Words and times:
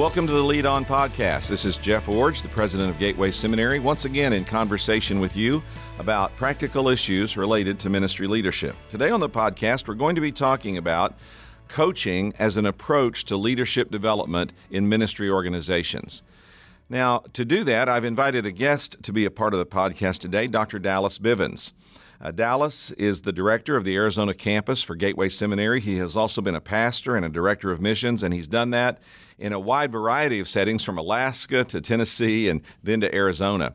Welcome 0.00 0.26
to 0.28 0.32
the 0.32 0.42
Lead 0.42 0.64
On 0.64 0.82
Podcast. 0.82 1.48
This 1.48 1.66
is 1.66 1.76
Jeff 1.76 2.06
Iorg, 2.06 2.40
the 2.40 2.48
president 2.48 2.88
of 2.88 2.98
Gateway 2.98 3.30
Seminary, 3.30 3.78
once 3.80 4.06
again 4.06 4.32
in 4.32 4.46
conversation 4.46 5.20
with 5.20 5.36
you 5.36 5.62
about 5.98 6.34
practical 6.36 6.88
issues 6.88 7.36
related 7.36 7.78
to 7.80 7.90
ministry 7.90 8.26
leadership. 8.26 8.74
Today 8.88 9.10
on 9.10 9.20
the 9.20 9.28
podcast, 9.28 9.86
we're 9.86 9.92
going 9.92 10.14
to 10.14 10.22
be 10.22 10.32
talking 10.32 10.78
about 10.78 11.18
coaching 11.68 12.32
as 12.38 12.56
an 12.56 12.64
approach 12.64 13.26
to 13.26 13.36
leadership 13.36 13.90
development 13.90 14.54
in 14.70 14.88
ministry 14.88 15.28
organizations. 15.28 16.22
Now, 16.88 17.18
to 17.34 17.44
do 17.44 17.62
that, 17.64 17.90
I've 17.90 18.06
invited 18.06 18.46
a 18.46 18.52
guest 18.52 19.02
to 19.02 19.12
be 19.12 19.26
a 19.26 19.30
part 19.30 19.52
of 19.52 19.58
the 19.58 19.66
podcast 19.66 20.20
today, 20.20 20.46
Dr. 20.46 20.78
Dallas 20.78 21.18
Bivens. 21.18 21.72
Uh, 22.22 22.30
Dallas 22.30 22.90
is 22.92 23.22
the 23.22 23.32
director 23.32 23.78
of 23.78 23.84
the 23.84 23.96
Arizona 23.96 24.34
campus 24.34 24.82
for 24.82 24.94
Gateway 24.94 25.30
Seminary. 25.30 25.80
He 25.80 25.96
has 25.96 26.16
also 26.16 26.42
been 26.42 26.54
a 26.54 26.60
pastor 26.60 27.16
and 27.16 27.24
a 27.24 27.30
director 27.30 27.70
of 27.70 27.80
missions, 27.80 28.22
and 28.22 28.34
he's 28.34 28.46
done 28.46 28.70
that 28.72 28.98
in 29.38 29.54
a 29.54 29.58
wide 29.58 29.90
variety 29.90 30.38
of 30.38 30.46
settings 30.46 30.84
from 30.84 30.98
Alaska 30.98 31.64
to 31.64 31.80
Tennessee 31.80 32.50
and 32.50 32.60
then 32.82 33.00
to 33.00 33.14
Arizona. 33.14 33.72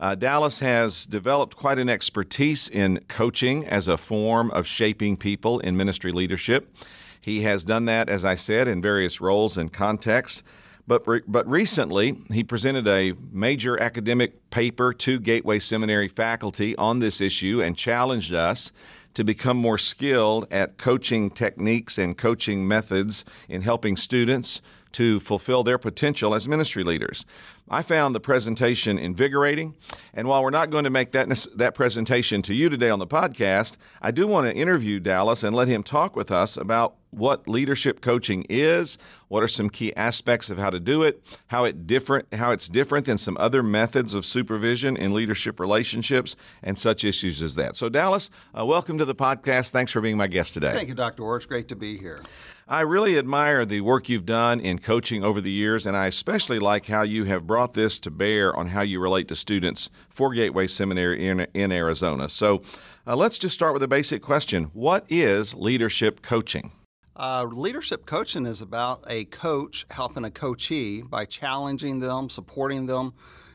Uh, 0.00 0.16
Dallas 0.16 0.58
has 0.58 1.06
developed 1.06 1.54
quite 1.54 1.78
an 1.78 1.88
expertise 1.88 2.68
in 2.68 3.04
coaching 3.06 3.64
as 3.64 3.86
a 3.86 3.96
form 3.96 4.50
of 4.50 4.66
shaping 4.66 5.16
people 5.16 5.60
in 5.60 5.76
ministry 5.76 6.10
leadership. 6.10 6.74
He 7.20 7.42
has 7.42 7.62
done 7.62 7.84
that, 7.84 8.08
as 8.08 8.24
I 8.24 8.34
said, 8.34 8.66
in 8.66 8.82
various 8.82 9.20
roles 9.20 9.56
and 9.56 9.72
contexts. 9.72 10.42
But, 10.86 11.04
but 11.26 11.48
recently, 11.48 12.16
he 12.30 12.44
presented 12.44 12.86
a 12.86 13.14
major 13.32 13.80
academic 13.80 14.50
paper 14.50 14.92
to 14.94 15.18
Gateway 15.18 15.58
Seminary 15.58 16.08
faculty 16.08 16.76
on 16.76 17.00
this 17.00 17.20
issue 17.20 17.60
and 17.60 17.76
challenged 17.76 18.32
us 18.32 18.70
to 19.14 19.24
become 19.24 19.56
more 19.56 19.78
skilled 19.78 20.46
at 20.50 20.76
coaching 20.76 21.30
techniques 21.30 21.98
and 21.98 22.16
coaching 22.16 22.68
methods 22.68 23.24
in 23.48 23.62
helping 23.62 23.96
students 23.96 24.60
to 24.92 25.20
fulfill 25.20 25.62
their 25.62 25.78
potential 25.78 26.34
as 26.34 26.48
ministry 26.48 26.84
leaders. 26.84 27.24
I 27.68 27.82
found 27.82 28.14
the 28.14 28.20
presentation 28.20 28.96
invigorating, 28.96 29.74
and 30.14 30.28
while 30.28 30.42
we're 30.42 30.50
not 30.50 30.70
going 30.70 30.84
to 30.84 30.90
make 30.90 31.12
that 31.12 31.28
that 31.56 31.74
presentation 31.74 32.40
to 32.42 32.54
you 32.54 32.68
today 32.68 32.90
on 32.90 33.00
the 33.00 33.06
podcast, 33.08 33.76
I 34.00 34.12
do 34.12 34.26
want 34.28 34.46
to 34.46 34.54
interview 34.54 35.00
Dallas 35.00 35.42
and 35.42 35.54
let 35.54 35.66
him 35.66 35.82
talk 35.82 36.14
with 36.14 36.30
us 36.30 36.56
about 36.56 36.94
what 37.10 37.48
leadership 37.48 38.00
coaching 38.00 38.46
is, 38.48 38.98
what 39.28 39.42
are 39.42 39.48
some 39.48 39.68
key 39.68 39.94
aspects 39.96 40.48
of 40.48 40.58
how 40.58 40.70
to 40.70 40.78
do 40.78 41.02
it, 41.02 41.22
how 41.48 41.64
it 41.64 41.88
different 41.88 42.32
how 42.34 42.52
it's 42.52 42.68
different 42.68 43.06
than 43.06 43.18
some 43.18 43.36
other 43.40 43.64
methods 43.64 44.14
of 44.14 44.24
supervision 44.24 44.96
in 44.96 45.12
leadership 45.12 45.58
relationships, 45.58 46.36
and 46.62 46.78
such 46.78 47.04
issues 47.04 47.42
as 47.42 47.56
that. 47.56 47.74
So, 47.74 47.88
Dallas, 47.88 48.30
uh, 48.56 48.64
welcome 48.64 48.98
to 48.98 49.04
the 49.04 49.14
podcast. 49.14 49.70
Thanks 49.72 49.90
for 49.90 50.00
being 50.00 50.16
my 50.16 50.28
guest 50.28 50.54
today. 50.54 50.72
Thank 50.72 50.88
you, 50.88 50.94
Dr. 50.94 51.24
Iorg. 51.24 51.38
It's 51.38 51.46
great 51.46 51.68
to 51.68 51.76
be 51.76 51.98
here. 51.98 52.22
I 52.68 52.80
really 52.80 53.16
admire 53.16 53.64
the 53.64 53.80
work 53.82 54.08
you've 54.08 54.26
done 54.26 54.58
in 54.58 54.80
coaching 54.80 55.22
over 55.22 55.40
the 55.40 55.52
years, 55.52 55.86
and 55.86 55.96
I 55.96 56.08
especially 56.08 56.58
like 56.58 56.86
how 56.86 57.02
you 57.02 57.22
have 57.22 57.46
brought 57.46 57.74
this 57.74 58.00
to 58.00 58.10
bear 58.10 58.56
on 58.56 58.66
how 58.66 58.80
you 58.80 58.98
relate 58.98 59.28
to 59.28 59.36
students 59.36 59.88
for 60.08 60.34
Gateway 60.34 60.66
Seminary 60.66 61.28
in, 61.28 61.46
in 61.54 61.70
Arizona. 61.70 62.28
So, 62.28 62.62
uh, 63.06 63.14
let's 63.14 63.38
just 63.38 63.54
start 63.54 63.72
with 63.72 63.84
a 63.84 63.88
basic 63.88 64.20
question 64.20 64.64
What 64.72 65.06
is 65.08 65.54
leadership 65.54 66.22
coaching? 66.22 66.72
Uh, 67.14 67.46
leadership 67.48 68.04
coaching 68.04 68.46
is 68.46 68.60
about 68.60 69.04
a 69.06 69.26
coach 69.26 69.86
helping 69.90 70.24
a 70.24 70.30
coachee 70.32 71.02
by 71.02 71.24
challenging 71.24 72.00
them, 72.00 72.28
supporting 72.28 72.86
them 72.86 73.14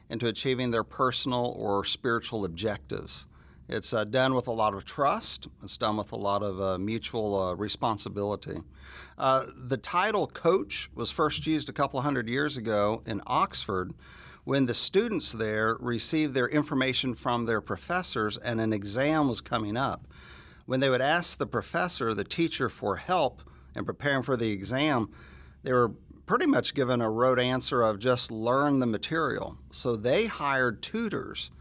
into 0.10 0.28
achieving 0.28 0.72
their 0.72 0.86
personal 0.86 1.58
or 1.60 1.84
spiritual 1.84 2.46
objectives. 2.46 3.26
It's 3.72 3.94
uh, 3.94 4.04
done 4.04 4.36
with 4.36 4.48
a 4.48 4.52
lot 4.52 4.74
of 4.74 4.84
trust. 4.84 5.48
It's 5.64 5.78
done 5.78 5.96
with 5.96 6.12
a 6.12 6.18
lot 6.18 6.44
of 6.44 6.60
uh, 6.60 6.78
mutual 6.78 7.42
uh, 7.42 7.54
responsibility. 7.54 8.58
Uh, 9.18 9.46
the 9.56 9.78
title 9.78 10.28
coach 10.28 10.90
was 10.94 11.10
first 11.10 11.48
used 11.48 11.70
a 11.70 11.74
couple 11.74 12.02
hundred 12.02 12.28
years 12.28 12.58
ago 12.58 13.02
in 13.06 13.22
Oxford 13.26 13.94
when 14.44 14.66
the 14.66 14.74
students 14.74 15.32
there 15.32 15.78
received 15.80 16.34
their 16.34 16.50
information 16.50 17.16
from 17.16 17.46
their 17.46 17.62
professors 17.62 18.38
and 18.38 18.60
an 18.60 18.74
exam 18.74 19.30
was 19.30 19.40
coming 19.40 19.78
up. 19.78 20.06
When 20.66 20.82
they 20.82 20.90
would 20.90 21.02
ask 21.02 21.38
the 21.38 21.48
professor, 21.48 22.14
the 22.14 22.26
teacher, 22.26 22.68
for 22.68 22.98
help, 22.98 23.42
and 23.74 23.86
preparing 23.86 24.24
for 24.24 24.36
the 24.36 24.52
exam, 24.52 25.10
they 25.64 25.72
were 25.72 25.94
pretty 26.26 26.46
much 26.46 26.74
given 26.74 27.00
a 27.00 27.10
rote 27.10 27.40
answer 27.40 27.84
of 27.84 28.00
just 28.00 28.32
learn 28.32 28.80
the 28.80 28.86
material. 28.86 29.58
So 29.72 29.96
they 29.96 30.26
hired 30.26 30.82
tutors, 30.82 31.52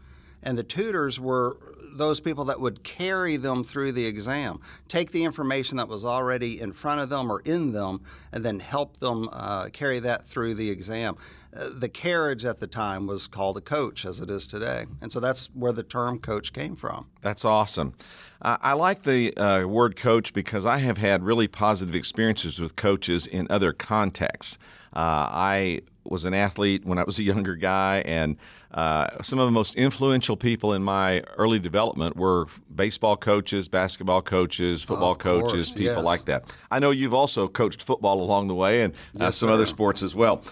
and 0.43 0.57
the 0.57 0.63
tutors 0.63 1.17
were 1.17 1.57
those 1.93 2.19
people 2.19 2.45
that 2.45 2.59
would 2.59 2.83
carry 2.83 3.37
them 3.37 3.63
through 3.63 3.91
the 3.91 4.05
exam, 4.05 4.59
take 4.87 5.11
the 5.11 5.23
information 5.23 5.77
that 5.77 5.87
was 5.87 6.05
already 6.05 6.59
in 6.59 6.73
front 6.73 7.01
of 7.01 7.09
them 7.09 7.31
or 7.31 7.41
in 7.41 7.71
them, 7.71 8.01
and 8.31 8.43
then 8.45 8.59
help 8.59 8.97
them 8.97 9.29
uh, 9.31 9.69
carry 9.69 9.99
that 9.99 10.25
through 10.25 10.55
the 10.55 10.69
exam. 10.69 11.17
Uh, 11.55 11.69
the 11.73 11.89
carriage 11.89 12.45
at 12.45 12.59
the 12.59 12.67
time 12.67 13.07
was 13.07 13.27
called 13.27 13.57
a 13.57 13.61
coach, 13.61 14.05
as 14.05 14.19
it 14.21 14.29
is 14.29 14.47
today. 14.47 14.85
And 15.01 15.11
so 15.11 15.19
that's 15.19 15.47
where 15.53 15.73
the 15.73 15.83
term 15.83 16.19
coach 16.19 16.53
came 16.53 16.75
from. 16.75 17.09
That's 17.21 17.43
awesome. 17.43 17.93
Uh, 18.41 18.57
I 18.61 18.73
like 18.73 19.03
the 19.03 19.35
uh, 19.35 19.67
word 19.67 19.95
coach 19.95 20.33
because 20.33 20.65
I 20.65 20.77
have 20.77 20.97
had 20.97 21.23
really 21.23 21.47
positive 21.47 21.93
experiences 21.93 22.59
with 22.59 22.75
coaches 22.75 23.27
in 23.27 23.47
other 23.49 23.73
contexts. 23.73 24.57
Uh, 24.95 25.27
I 25.29 25.81
was 26.03 26.25
an 26.25 26.33
athlete 26.33 26.85
when 26.85 26.97
I 26.97 27.03
was 27.03 27.19
a 27.19 27.23
younger 27.23 27.55
guy, 27.55 27.99
and 28.05 28.37
uh, 28.73 29.21
some 29.21 29.39
of 29.39 29.47
the 29.47 29.51
most 29.51 29.75
influential 29.75 30.37
people 30.37 30.73
in 30.73 30.83
my 30.83 31.21
early 31.37 31.59
development 31.59 32.15
were 32.15 32.47
baseball 32.73 33.17
coaches, 33.17 33.67
basketball 33.67 34.21
coaches, 34.21 34.81
football 34.83 35.15
coaches, 35.15 35.69
course, 35.69 35.73
people 35.73 35.95
yes. 35.95 36.03
like 36.03 36.25
that. 36.25 36.45
I 36.69 36.79
know 36.79 36.91
you've 36.91 37.13
also 37.13 37.47
coached 37.47 37.83
football 37.83 38.21
along 38.21 38.47
the 38.47 38.55
way 38.55 38.81
and 38.81 38.93
uh, 38.93 39.25
Yes, 39.25 39.37
some 39.37 39.49
sir. 39.49 39.53
other 39.53 39.65
sports 39.65 40.01
as 40.01 40.15
well. 40.15 40.43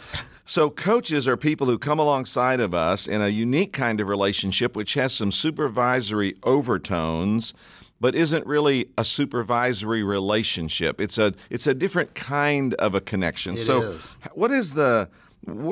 So, 0.46 0.70
coaches 0.70 1.28
are 1.28 1.38
people 1.38 1.68
who 1.68 1.78
come 1.78 2.00
alongside 2.00 2.60
of 2.60 2.74
us 2.74 3.08
in 3.08 3.22
a 3.22 3.28
unique 3.28 3.72
kind 3.72 4.02
of 4.02 4.10
relationship 4.10 4.76
which 4.76 4.96
has 4.96 5.14
some 5.14 5.32
supervisory 5.32 6.36
overtones 6.44 7.54
but 8.02 8.16
isn't 8.16 8.46
really 8.46 8.90
a 8.98 9.04
supervisory 9.04 10.04
relationship. 10.04 11.02
It's 11.02 11.18
a 11.18 11.34
it's 11.50 11.68
a 11.68 11.74
different 11.74 12.16
kind 12.16 12.74
of 12.76 12.96
a 12.96 13.02
connection. 13.02 13.56
It 13.56 13.62
so, 13.62 13.82
is. 13.82 14.16
what 14.34 14.52
is 14.52 14.74
the 14.74 15.10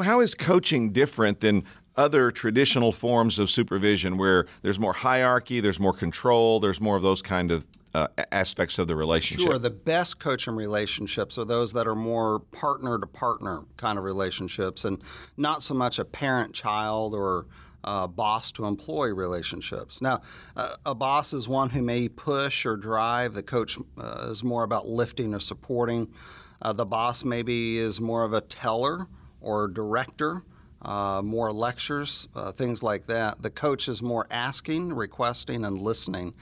how 0.03 0.19
is 0.19 0.35
coaching 0.35 0.91
different 0.91 1.39
than 1.41 1.63
other 1.97 2.29
traditional 2.29 2.91
forms 2.91 3.39
of 3.39 3.49
supervision 3.49 4.17
where 4.17 4.45
there's 4.61 4.79
more 4.79 4.93
hierarchy, 4.93 5.59
there's 5.59 5.79
more 5.79 5.93
control, 5.93 6.59
there's 6.59 6.79
more 6.79 6.95
of 6.95 7.01
those 7.01 7.23
kind 7.23 7.51
of 7.51 7.65
uh, 7.95 8.07
aspects 8.31 8.77
of 8.77 8.87
the 8.87 8.95
relationship? 8.95 9.47
Sure, 9.47 9.57
the 9.57 9.71
best 9.71 10.19
coaching 10.19 10.55
relationships 10.55 11.37
are 11.39 11.45
those 11.45 11.73
that 11.73 11.87
are 11.87 11.95
more 11.95 12.39
partner 12.39 12.99
to 12.99 13.07
partner 13.07 13.63
kind 13.77 13.97
of 13.97 14.03
relationships 14.03 14.85
and 14.85 15.01
not 15.37 15.63
so 15.63 15.73
much 15.73 15.97
a 15.97 16.05
parent 16.05 16.53
child 16.53 17.15
or 17.15 17.47
uh, 17.83 18.05
boss 18.05 18.51
to 18.51 18.65
employee 18.65 19.13
relationships. 19.13 19.99
Now, 19.99 20.21
uh, 20.55 20.75
a 20.85 20.93
boss 20.93 21.33
is 21.33 21.47
one 21.47 21.69
who 21.71 21.81
may 21.81 22.09
push 22.09 22.65
or 22.65 22.75
drive, 22.77 23.33
the 23.33 23.43
coach 23.43 23.77
uh, 23.97 24.27
is 24.29 24.43
more 24.43 24.63
about 24.63 24.87
lifting 24.87 25.33
or 25.33 25.39
supporting. 25.39 26.13
Uh, 26.61 26.73
the 26.73 26.85
boss 26.85 27.23
maybe 27.23 27.79
is 27.79 27.99
more 27.99 28.23
of 28.23 28.33
a 28.33 28.41
teller 28.41 29.07
or 29.41 29.67
director. 29.67 30.43
Uh, 30.79 31.23
more 31.23 31.51
lectures, 31.51 32.29
uh, 32.35 32.51
things 32.51 32.83
like 32.83 33.07
that. 33.07 33.41
The 33.41 33.49
coach 33.49 33.89
is 33.89 34.03
more 34.03 34.27
asking, 34.29 34.93
requesting, 34.93 35.65
and 35.65 35.81
listening. 35.81 36.35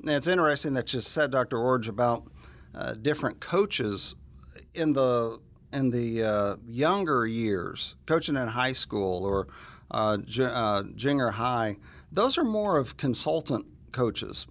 And 0.00 0.10
it's 0.10 0.28
interesting 0.28 0.74
that 0.74 0.94
you 0.94 1.00
said, 1.00 1.32
Dr. 1.32 1.56
Iorg, 1.56 1.88
about 1.88 2.24
uh, 2.74 2.94
different 2.94 3.40
coaches 3.40 4.14
in 4.74 4.92
the 4.92 5.40
in 5.72 5.90
the 5.90 6.22
uh, 6.22 6.56
younger 6.68 7.26
years, 7.26 7.96
coaching 8.06 8.36
in 8.36 8.46
high 8.46 8.72
school 8.74 9.24
or 9.24 9.48
uh, 9.90 10.18
ju- 10.18 10.44
uh, 10.44 10.84
junior 10.94 11.30
high. 11.30 11.76
Those 12.10 12.36
are 12.38 12.44
more 12.44 12.78
of 12.78 12.96
consultant 12.96 13.66
coaches. 13.90 14.46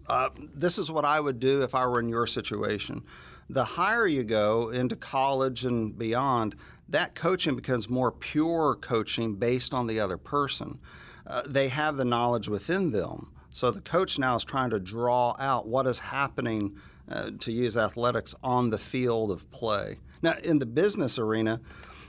This 0.53 0.78
is 0.78 0.91
what 0.91 1.06
I 1.06 1.20
would 1.20 1.40
do 1.40 1.61
if 1.61 1.76
I 1.76 1.85
were 1.85 1.99
in 1.99 2.09
your 2.09 2.28
situation. 2.28 3.03
The 3.49 3.66
higher 3.66 4.08
you 4.08 4.23
go 4.23 4.70
into 4.70 4.96
college 4.96 5.66
and 5.66 5.97
beyond, 5.97 6.55
that 6.91 7.16
coaching 7.16 7.55
becomes 7.55 7.90
more 7.90 8.11
pure 8.11 8.78
coaching 8.79 9.35
based 9.35 9.73
on 9.73 9.88
the 9.88 9.99
other 9.99 10.17
person. 10.17 10.79
Uh, 11.26 11.43
they 11.46 11.70
have 11.70 11.97
the 11.97 12.05
knowledge 12.05 12.47
within 12.47 12.91
them. 12.91 13.32
So 13.49 13.72
the 13.72 13.82
coach 13.82 14.17
now 14.17 14.35
is 14.35 14.43
trying 14.43 14.70
to 14.70 14.79
draw 14.79 15.35
out 15.40 15.67
what 15.67 15.88
is 15.88 15.99
happening, 15.99 16.78
uh, 17.09 17.32
to 17.40 17.52
use 17.52 17.76
athletics, 17.76 18.34
on 18.43 18.70
the 18.70 18.78
field 18.78 19.32
of 19.32 19.49
play. 19.52 19.99
Now, 20.22 20.35
in 20.43 20.59
the 20.59 20.66
business 20.66 21.17
arena, 21.17 21.59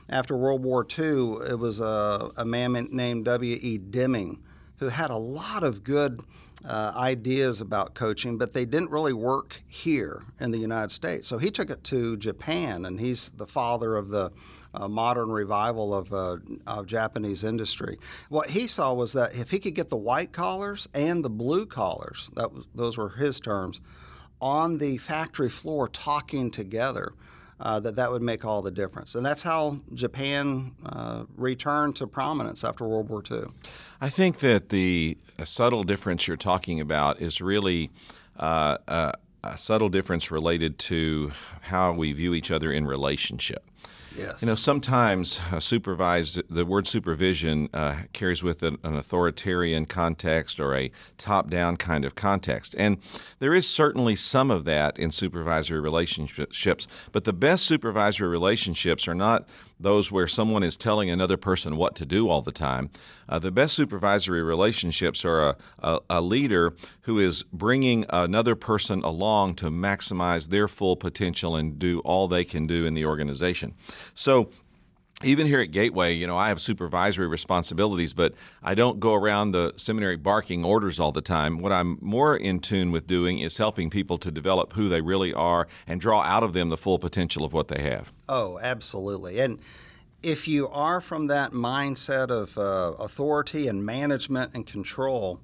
after 0.08 0.37
World 0.37 0.62
War 0.62 0.87
II, 0.87 1.49
it 1.49 1.58
was 1.58 1.81
a, 1.81 2.31
a 2.37 2.44
man 2.44 2.88
named 2.90 3.25
W.E. 3.25 3.78
Deming 3.78 4.43
who 4.76 4.88
had 4.88 5.11
a 5.11 5.17
lot 5.17 5.62
of 5.62 5.85
good 5.85 6.20
uh, 6.64 6.93
ideas 6.94 7.61
about 7.61 7.94
coaching, 7.94 8.38
but 8.38 8.53
they 8.53 8.64
didn't 8.64 8.91
really 8.91 9.12
work 9.12 9.62
here 9.67 10.23
in 10.41 10.50
the 10.50 10.59
United 10.59 10.93
States. 10.93 11.26
So 11.26 11.38
he 11.38 11.50
took 11.50 11.70
it 11.70 11.82
to 11.85 12.17
Japan, 12.17 12.85
and 12.85 13.00
he's 13.00 13.31
the 13.31 13.47
father 13.47 13.97
of 13.97 14.11
the 14.11 14.31
uh, 14.75 14.88
modern 14.88 15.31
revival 15.31 15.94
of, 15.94 16.12
uh, 16.12 16.38
of 16.67 16.87
Japanese 16.87 17.44
industry. 17.44 17.99
What 18.29 18.50
he 18.50 18.67
saw 18.67 18.94
was 18.94 19.12
that 19.12 19.35
if 19.35 19.50
he 19.50 19.59
could 19.59 19.75
get 19.75 19.91
the 19.91 19.97
white 19.97 20.32
collars 20.32 20.88
and 20.94 21.25
the 21.25 21.31
blue 21.31 21.67
collars, 21.67 22.31
that 22.35 22.53
was, 22.53 22.64
those 22.75 22.97
were 22.97 23.11
his 23.11 23.41
terms, 23.41 23.81
on 24.41 24.79
the 24.79 24.97
factory 24.99 25.49
floor 25.49 25.88
talking 25.88 26.50
together, 26.50 27.12
uh, 27.62 27.79
that 27.81 27.97
that 27.97 28.11
would 28.11 28.23
make 28.23 28.44
all 28.44 28.61
the 28.61 28.70
difference. 28.70 29.14
And 29.14 29.25
that's 29.25 29.43
how 29.43 29.79
Japan 29.94 30.73
uh, 30.85 31.25
returned 31.37 31.97
to 31.97 32.06
prominence 32.06 32.64
after 32.64 32.85
World 32.85 33.09
War 33.09 33.23
II. 33.31 33.44
I 34.00 34.09
think 34.09 34.41
that 34.41 34.70
the 34.70 35.17
subtle 35.44 35.85
difference 35.85 36.26
you're 36.26 36.37
talking 36.37 36.81
about 36.81 37.20
is 37.20 37.41
really 37.41 37.91
uh, 38.38 38.79
a, 38.88 39.12
a 39.44 39.59
subtle 39.59 39.88
difference 39.88 40.31
related 40.31 40.79
to 40.81 41.32
how 41.62 41.93
we 41.93 42.12
view 42.12 42.35
each 42.35 42.50
other 42.50 42.73
in 42.73 42.85
relationship. 42.85 43.64
Yes. 44.17 44.43
You 44.43 44.47
know, 44.47 44.55
sometimes 44.55 45.41
uh, 45.50 45.61
supervised, 45.61 46.43
the 46.49 46.64
word 46.64 46.87
supervision 46.87 47.69
uh, 47.73 48.03
carries 48.12 48.43
with 48.43 48.62
it 48.62 48.75
an 48.82 48.97
authoritarian 48.97 49.87
context 49.87 50.61
or 50.61 50.75
a 50.75 50.91
top 51.19 51.50
down 51.50 51.76
kind 51.76 52.05
of 52.05 52.14
context. 52.14 52.75
And 52.79 52.99
there 53.38 53.55
is 53.55 53.69
certainly 53.69 54.17
some 54.17 54.50
of 54.50 54.64
that 54.64 54.99
in 54.99 55.11
supervisory 55.11 55.81
relationships, 55.81 56.87
but 57.12 57.25
the 57.25 57.32
best 57.32 57.67
supervisory 57.67 58.29
relationships 58.29 59.09
are 59.09 59.14
not 59.14 59.47
those 59.82 60.11
where 60.11 60.26
someone 60.26 60.62
is 60.62 60.76
telling 60.76 61.11
another 61.11 61.37
person 61.37 61.76
what 61.76 61.94
to 61.96 62.06
do 62.06 62.29
all 62.29 62.43
the 62.43 62.52
time. 62.52 62.90
Uh, 63.29 63.38
the 63.38 63.50
best 63.50 63.75
supervisory 63.75 64.43
relationships 64.43 65.25
are 65.25 65.50
a, 65.50 65.56
a, 65.81 66.00
a, 66.11 66.20
leader 66.20 66.75
who 67.02 67.19
is 67.19 67.43
bringing 67.52 68.05
another 68.11 68.55
person 68.55 69.02
along 69.02 69.55
to 69.55 69.70
maximize 69.70 70.49
their 70.49 70.69
full 70.69 70.96
potential 70.96 71.56
and 71.56 71.79
do 71.79 72.00
all 72.00 72.29
they 72.29 72.44
can 72.44 72.67
do 72.67 72.84
in 72.87 72.94
the 72.94 73.05
organization. 73.05 73.75
So, 74.14 74.50
even 75.24 75.46
here 75.46 75.60
at 75.60 75.70
Gateway, 75.70 76.12
you 76.14 76.26
know, 76.26 76.36
I 76.36 76.48
have 76.48 76.60
supervisory 76.60 77.26
responsibilities, 77.26 78.12
but 78.12 78.34
I 78.62 78.74
don't 78.74 79.00
go 79.00 79.14
around 79.14 79.52
the 79.52 79.72
seminary 79.76 80.16
barking 80.16 80.64
orders 80.64 80.98
all 81.00 81.12
the 81.12 81.20
time. 81.20 81.58
What 81.58 81.72
I'm 81.72 81.98
more 82.00 82.36
in 82.36 82.60
tune 82.60 82.92
with 82.92 83.06
doing 83.06 83.38
is 83.38 83.56
helping 83.56 83.90
people 83.90 84.19
to 84.19 84.30
develop 84.30 84.72
who 84.72 84.88
they 84.88 85.00
really 85.00 85.32
are 85.32 85.69
and 85.86 86.00
draw 86.00 86.22
out 86.22 86.42
of 86.42 86.52
them 86.52 86.69
the 86.69 86.76
full 86.76 86.98
potential 86.98 87.44
of 87.44 87.52
what 87.52 87.69
they 87.69 87.82
have. 87.82 88.12
Oh, 88.28 88.58
absolutely. 88.62 89.40
And 89.40 89.58
if 90.22 90.46
you 90.46 90.69
are 90.69 91.00
from 91.00 91.26
that 91.28 91.52
mindset 91.52 92.30
of 92.30 92.56
uh, 92.56 92.92
authority 93.02 93.68
and 93.68 93.84
management 93.84 94.52
and 94.54 94.66
control, 94.66 95.40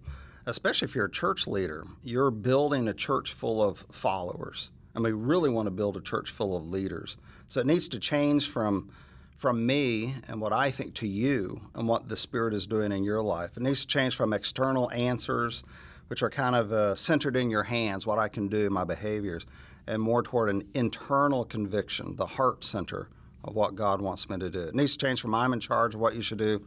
especially 0.47 0.87
if 0.87 0.95
you're 0.95 1.07
a 1.07 1.11
church 1.11 1.47
leader, 1.47 1.85
you're 2.03 2.31
building 2.31 2.89
a 2.89 2.95
church 2.95 3.33
full 3.33 3.63
of 3.63 3.85
followers. 3.91 4.71
And 4.95 5.05
we 5.05 5.13
really 5.13 5.51
want 5.51 5.67
to 5.67 5.71
build 5.71 5.97
a 5.97 6.01
church 6.01 6.31
full 6.31 6.57
of 6.57 6.69
leaders. 6.69 7.17
So 7.49 7.61
it 7.61 7.67
needs 7.67 7.89
to 7.89 7.99
change 7.99 8.49
from 8.49 8.91
from 9.39 9.65
me 9.65 10.17
and 10.27 10.41
what 10.41 10.53
I 10.53 10.71
think 10.71 10.95
to 10.95 11.07
you 11.07 11.61
and 11.75 11.89
what 11.89 12.09
the 12.09 12.17
Spirit 12.17 12.53
is 12.53 12.67
doing 12.67 12.91
in 12.91 13.05
your 13.05 13.23
life. 13.23 13.57
It 13.57 13.63
needs 13.63 13.81
to 13.83 13.87
change 13.87 14.17
from 14.17 14.33
external 14.33 14.93
answers, 14.93 15.63
which 16.09 16.23
are 16.23 16.31
kind 16.31 16.57
of 16.57 16.73
uh, 16.73 16.97
centered 16.97 17.37
in 17.37 17.49
your 17.49 17.63
hands, 17.63 18.05
what 18.05 18.19
I 18.19 18.29
can 18.29 18.49
do, 18.49 18.69
my 18.69 18.83
behaviors, 18.83 19.47
and 19.87 20.03
more 20.03 20.23
toward 20.23 20.51
an 20.51 20.67
internal 20.75 21.45
conviction, 21.45 22.17
the 22.17 22.27
heart 22.27 22.65
center 22.65 23.09
of 23.45 23.55
what 23.55 23.77
God 23.77 24.03
wants 24.03 24.29
me 24.29 24.39
to 24.39 24.51
do. 24.51 24.61
It 24.61 24.75
needs 24.75 24.97
to 24.97 25.07
change 25.07 25.23
from 25.23 25.35
I'm 25.35 25.53
in 25.53 25.61
charge 25.61 25.95
of 25.95 26.01
what 26.01 26.17
you 26.17 26.23
should 26.23 26.39
do 26.39 26.61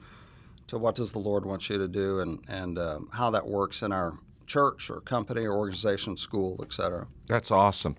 to 0.67 0.77
what 0.77 0.95
does 0.95 1.11
the 1.11 1.19
Lord 1.19 1.45
want 1.45 1.69
you 1.69 1.77
to 1.77 1.89
do 1.89 2.21
and, 2.21 2.39
and 2.47 2.79
um, 2.79 3.09
how 3.11 3.29
that 3.31 3.45
works 3.45 3.81
in 3.81 3.91
our 3.91 4.17
church 4.47 4.89
or 4.89 5.01
company 5.01 5.45
or 5.45 5.53
organization, 5.53 6.15
school, 6.15 6.57
etc. 6.63 7.05
That's 7.27 7.51
awesome. 7.51 7.97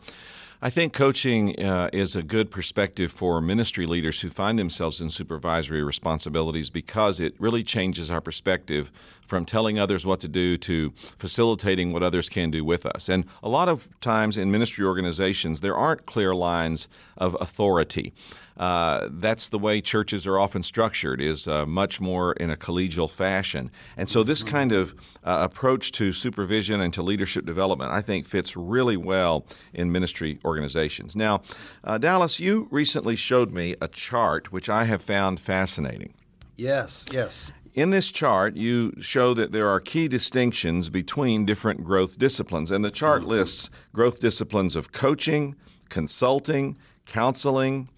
I 0.64 0.70
think 0.70 0.93
coaching 0.93 1.61
uh, 1.61 1.91
is 1.93 2.14
a 2.14 2.23
good 2.23 2.49
perspective 2.49 3.11
for 3.11 3.41
ministry 3.41 3.85
leaders 3.85 4.20
who 4.20 4.31
find 4.31 4.56
themselves 4.56 5.00
in 5.00 5.11
supervisory 5.11 5.82
responsibilities 5.82 6.70
because 6.70 7.19
it 7.19 7.35
really 7.41 7.64
changes 7.64 8.09
our 8.11 8.20
perspective 8.20 8.93
from 9.32 9.46
telling 9.46 9.79
others 9.79 10.05
what 10.05 10.20
to 10.20 10.29
do 10.29 10.58
to 10.58 10.93
facilitating 11.17 11.90
what 11.90 12.02
others 12.02 12.29
can 12.29 12.50
do 12.50 12.62
with 12.62 12.84
us. 12.84 13.08
And 13.08 13.25
a 13.43 13.49
lot 13.49 13.67
of 13.67 13.88
times 14.02 14.37
in 14.37 14.50
ministry 14.50 14.84
organizations, 14.84 15.61
there 15.61 15.75
aren't 15.75 16.05
clear 16.05 16.34
lines 16.34 16.87
of 17.17 17.34
authority. 17.40 18.12
Uh, 18.58 19.08
that's 19.12 19.49
the 19.49 19.58
way 19.58 19.81
churches 19.81 20.26
are 20.26 20.38
often 20.38 20.62
structured 20.62 21.19
is 21.19 21.49
uh, 21.49 21.64
much 21.64 21.99
more 21.99 22.34
in 22.34 22.50
a 22.50 22.56
collegial 22.56 23.11
fashion. 23.11 23.70
And 23.96 24.06
so 24.06 24.23
this 24.23 24.43
kind 24.43 24.70
of 24.70 24.94
uh, 25.25 25.49
approach 25.50 25.93
to 25.93 26.12
supervision 26.12 26.82
and 26.82 26.93
to 26.93 27.02
leadership 27.02 27.46
development 27.46 27.90
i 27.90 28.02
think 28.02 28.26
fits 28.26 28.55
really 28.55 28.99
well 28.99 29.46
in 29.73 29.90
ministry 29.90 30.38
organizations. 30.44 31.17
Now 31.17 31.40
uh, 31.84 31.96
dallas 31.96 32.38
you 32.38 32.69
recently 32.70 33.17
showed 33.17 33.50
me 33.50 33.76
a 33.81 33.88
chart 33.88 34.52
which 34.52 34.69
i 34.69 34.84
have 34.84 35.00
found 35.00 35.40
fascinating. 35.40 36.12
Yes 36.56 37.06
yes 37.11 37.50
in 37.75 37.91
this 37.91 38.11
chart, 38.11 38.57
you 38.57 38.93
show 39.01 39.33
that 39.35 39.53
there 39.53 39.69
are 39.69 39.81
key 39.81 40.09
distinctions 40.09 40.91
between 40.91 41.47
different 41.47 41.85
growth 41.85 42.19
disciplines, 42.19 42.71
and 42.71 42.85
the 42.85 42.91
chart 42.91 43.25
lists 43.25 43.71
growth 43.93 44.21
disciplines 44.21 44.77
of 44.77 44.93
coaching, 44.93 45.57
consulting, 45.89 46.77
counseling, 47.07 47.89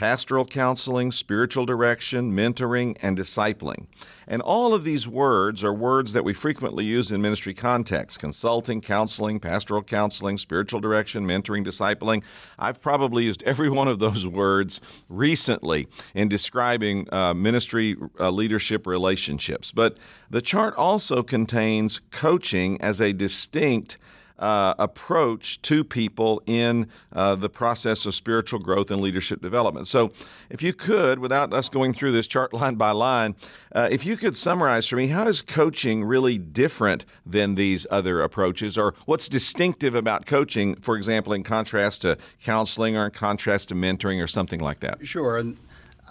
pastoral 0.00 0.46
counseling, 0.46 1.10
spiritual 1.10 1.66
direction, 1.66 2.32
mentoring, 2.32 2.96
and 3.02 3.18
discipling. 3.18 3.84
And 4.26 4.40
all 4.40 4.72
of 4.72 4.82
these 4.82 5.06
words 5.06 5.62
are 5.62 5.74
words 5.74 6.14
that 6.14 6.24
we 6.24 6.32
frequently 6.32 6.86
use 6.86 7.12
in 7.12 7.20
ministry 7.20 7.52
contexts 7.52 8.16
consulting, 8.16 8.80
counseling, 8.80 9.40
pastoral 9.40 9.82
counseling, 9.82 10.38
spiritual 10.38 10.80
direction, 10.80 11.26
mentoring, 11.26 11.66
discipling. 11.66 12.22
I've 12.58 12.80
probably 12.80 13.24
used 13.24 13.42
every 13.42 13.68
one 13.68 13.88
of 13.88 13.98
those 13.98 14.26
words 14.42 14.80
recently 15.10 15.86
in 16.14 16.30
describing 16.30 17.06
uh, 17.12 17.34
ministry 17.34 17.94
uh, 18.18 18.30
leadership 18.30 18.86
relationships. 18.86 19.70
But 19.70 19.98
the 20.30 20.40
chart 20.40 20.74
also 20.76 21.22
contains 21.22 22.00
coaching 22.10 22.80
as 22.80 23.02
a 23.02 23.12
distinct 23.12 23.98
uh, 24.40 24.74
approach 24.78 25.60
to 25.62 25.84
people 25.84 26.42
in 26.46 26.88
uh, 27.12 27.34
the 27.34 27.48
process 27.48 28.06
of 28.06 28.14
spiritual 28.14 28.58
growth 28.58 28.90
and 28.90 29.00
leadership 29.00 29.40
development. 29.40 29.86
So, 29.86 30.10
if 30.48 30.62
you 30.62 30.72
could, 30.72 31.18
without 31.18 31.52
us 31.52 31.68
going 31.68 31.92
through 31.92 32.12
this 32.12 32.26
chart 32.26 32.52
line 32.52 32.74
by 32.74 32.90
line, 32.90 33.36
uh, 33.72 33.88
if 33.90 34.04
you 34.04 34.16
could 34.16 34.36
summarize 34.36 34.88
for 34.88 34.96
me, 34.96 35.08
how 35.08 35.28
is 35.28 35.42
coaching 35.42 36.02
really 36.02 36.38
different 36.38 37.04
than 37.24 37.54
these 37.54 37.86
other 37.90 38.22
approaches, 38.22 38.78
or 38.78 38.94
what's 39.04 39.28
distinctive 39.28 39.94
about 39.94 40.26
coaching, 40.26 40.74
for 40.76 40.96
example, 40.96 41.32
in 41.32 41.42
contrast 41.42 42.02
to 42.02 42.16
counseling 42.42 42.96
or 42.96 43.06
in 43.06 43.10
contrast 43.12 43.68
to 43.68 43.74
mentoring 43.74 44.22
or 44.22 44.26
something 44.26 44.60
like 44.60 44.80
that? 44.80 45.06
Sure. 45.06 45.38
And 45.38 45.56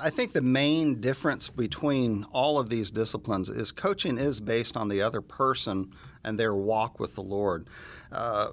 I 0.02 0.10
think 0.10 0.32
the 0.32 0.42
main 0.42 1.02
difference 1.02 1.50
between 1.50 2.26
all 2.32 2.58
of 2.58 2.70
these 2.70 2.90
disciplines 2.90 3.50
is 3.50 3.72
coaching 3.72 4.18
is 4.18 4.40
based 4.40 4.78
on 4.78 4.88
the 4.88 5.02
other 5.02 5.20
person 5.20 5.92
and 6.24 6.40
their 6.40 6.54
walk 6.54 7.00
with 7.00 7.16
the 7.16 7.24
Lord. 7.24 7.68
Uh, 8.12 8.50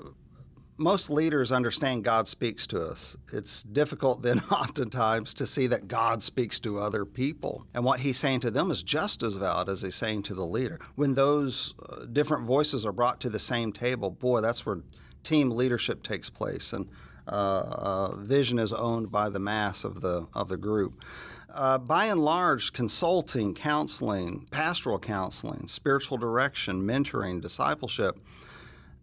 most 0.79 1.09
leaders 1.09 1.53
understand 1.53 2.05
God 2.05 2.29
speaks 2.29 2.67
to 2.69 2.83
us. 2.83 3.17
It's 3.33 3.63
difficult 3.63 4.23
then, 4.23 4.41
oftentimes, 4.51 5.33
to 5.35 5.47
see 5.47 5.67
that 5.69 5.89
God 5.89 6.23
speaks 6.23 6.61
to 6.61 6.79
other 6.79 7.05
people. 7.05 7.67
And 7.75 7.85
what 7.85 8.01
He's 8.01 8.19
saying 8.19 8.41
to 8.41 8.51
them 8.51 8.71
is 8.71 8.83
just 8.83 9.23
as 9.23 9.37
valid 9.37 9.69
as 9.69 9.83
He's 9.83 9.95
saying 9.95 10.25
to 10.25 10.35
the 10.35 10.45
leader. 10.45 10.79
When 10.95 11.15
those 11.15 11.75
uh, 11.89 12.05
different 12.07 12.47
voices 12.47 12.85
are 12.85 12.93
brought 12.93 13.21
to 13.21 13.31
the 13.31 13.39
same 13.39 13.73
table, 13.73 14.11
boy, 14.11 14.41
that's 14.41 14.67
where 14.67 14.81
team 15.23 15.51
leadership 15.51 16.03
takes 16.03 16.29
place. 16.29 16.73
And 16.73 16.89
uh, 17.27 17.31
uh, 17.31 18.17
vision 18.17 18.59
is 18.59 18.73
owned 18.73 19.11
by 19.11 19.29
the 19.29 19.41
mass 19.41 19.83
of 19.83 20.01
the, 20.01 20.29
of 20.35 20.49
the 20.49 20.57
group. 20.57 21.03
Uh, 21.53 21.79
by 21.79 22.07
and 22.07 22.25
large, 22.25 22.73
consulting, 22.73 23.55
counseling, 23.55 24.47
pastoral 24.51 24.99
counseling, 24.99 25.69
spiritual 25.69 26.19
direction, 26.19 26.83
mentoring, 26.83 27.41
discipleship, 27.41 28.19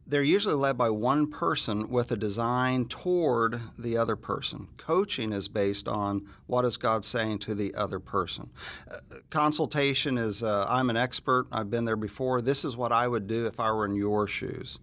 they're 0.06 0.22
usually 0.22 0.56
led 0.56 0.78
by 0.78 0.90
one 0.90 1.32
person 1.32 1.90
with 1.90 2.12
a 2.12 2.18
design 2.18 2.86
toward 2.86 3.62
the 3.80 3.96
other 3.96 4.18
person. 4.18 4.68
Coaching 4.78 5.32
is 5.32 5.48
based 5.48 5.88
on 5.88 6.28
what 6.48 6.66
is 6.66 6.76
God 6.76 7.06
saying 7.06 7.40
to 7.40 7.56
the 7.56 7.74
other 7.76 8.00
person. 8.00 8.50
Uh, 8.92 8.98
consultation 9.30 10.18
is 10.18 10.44
uh, 10.44 10.66
I'm 10.68 10.90
an 10.90 10.98
expert, 10.98 11.48
I've 11.52 11.70
been 11.70 11.86
there 11.86 11.96
before, 11.96 12.42
this 12.42 12.66
is 12.66 12.76
what 12.76 12.92
I 12.92 13.08
would 13.08 13.28
do 13.28 13.46
if 13.46 13.62
I 13.62 13.72
were 13.72 13.86
in 13.86 13.96
your 13.96 14.28
shoes. 14.28 14.80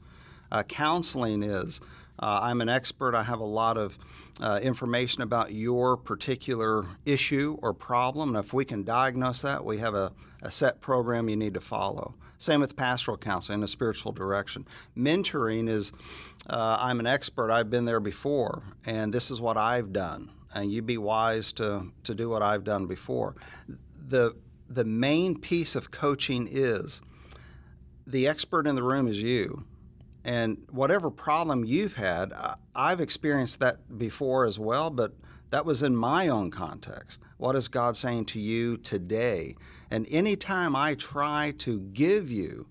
Uh, 0.51 0.63
counseling 0.63 1.43
is 1.43 1.81
uh, 2.21 2.41
I'm 2.43 2.61
an 2.61 2.69
expert. 2.69 3.15
I 3.15 3.23
have 3.23 3.41
a 3.41 3.45
lot 3.45 3.79
of 3.79 3.99
uh, 4.41 4.59
information 4.63 5.23
about 5.23 5.53
your 5.53 5.97
particular 5.97 6.87
issue 7.05 7.59
or 7.63 7.75
problem. 7.75 8.35
And 8.35 8.45
if 8.45 8.53
we 8.53 8.65
can 8.65 8.85
diagnose 8.85 9.43
that, 9.43 9.65
we 9.65 9.79
have 9.79 9.95
a, 9.95 10.13
a 10.43 10.51
set 10.51 10.81
program 10.81 11.29
you 11.29 11.37
need 11.37 11.55
to 11.55 11.61
follow. 11.61 12.15
Same 12.39 12.61
with 12.61 12.75
pastoral 12.75 13.19
counseling, 13.19 13.63
a 13.63 13.69
spiritual 13.69 14.13
direction. 14.13 14.67
Mentoring 14.97 15.69
is 15.69 15.93
uh, 16.49 16.79
I'm 16.81 16.99
an 16.99 17.07
expert. 17.07 17.51
I've 17.51 17.69
been 17.69 17.85
there 17.85 18.01
before, 18.01 18.63
and 18.87 19.13
this 19.13 19.31
is 19.31 19.43
what 19.43 19.59
I've 19.59 19.93
done. 19.93 20.31
And 20.55 20.73
you'd 20.73 20.87
be 20.87 20.97
wise 20.97 21.53
to, 21.55 21.93
to 22.05 22.15
do 22.15 22.31
what 22.31 22.43
I've 22.43 22.65
done 22.65 22.87
before. 22.87 23.37
The, 24.07 24.35
the 24.69 24.85
main 24.85 25.39
piece 25.39 25.77
of 25.77 25.91
coaching 25.91 26.49
is 26.51 27.03
the 28.07 28.27
expert 28.27 28.67
in 28.67 28.75
the 28.75 28.83
room 28.83 29.07
is 29.07 29.21
you 29.21 29.65
and 30.25 30.59
whatever 30.71 31.11
problem 31.11 31.65
you've 31.65 31.95
had, 31.95 32.33
I've 32.75 33.01
experienced 33.01 33.61
that 33.61 33.99
before 33.99 34.45
as 34.45 34.59
well, 34.59 34.91
but 34.91 35.15
that 35.51 35.65
was 35.65 35.83
in 35.83 35.97
my 35.97 36.29
own 36.29 36.51
context. 36.51 37.21
What 37.39 37.57
is 37.57 37.69
God 37.69 37.97
saying 37.97 38.27
to 38.27 38.41
you 38.41 38.77
today? 38.77 39.57
And 39.91 40.07
anytime 40.11 40.77
I 40.77 40.95
try 40.95 41.55
to 41.59 41.81
give 41.81 42.31
you 42.31 42.67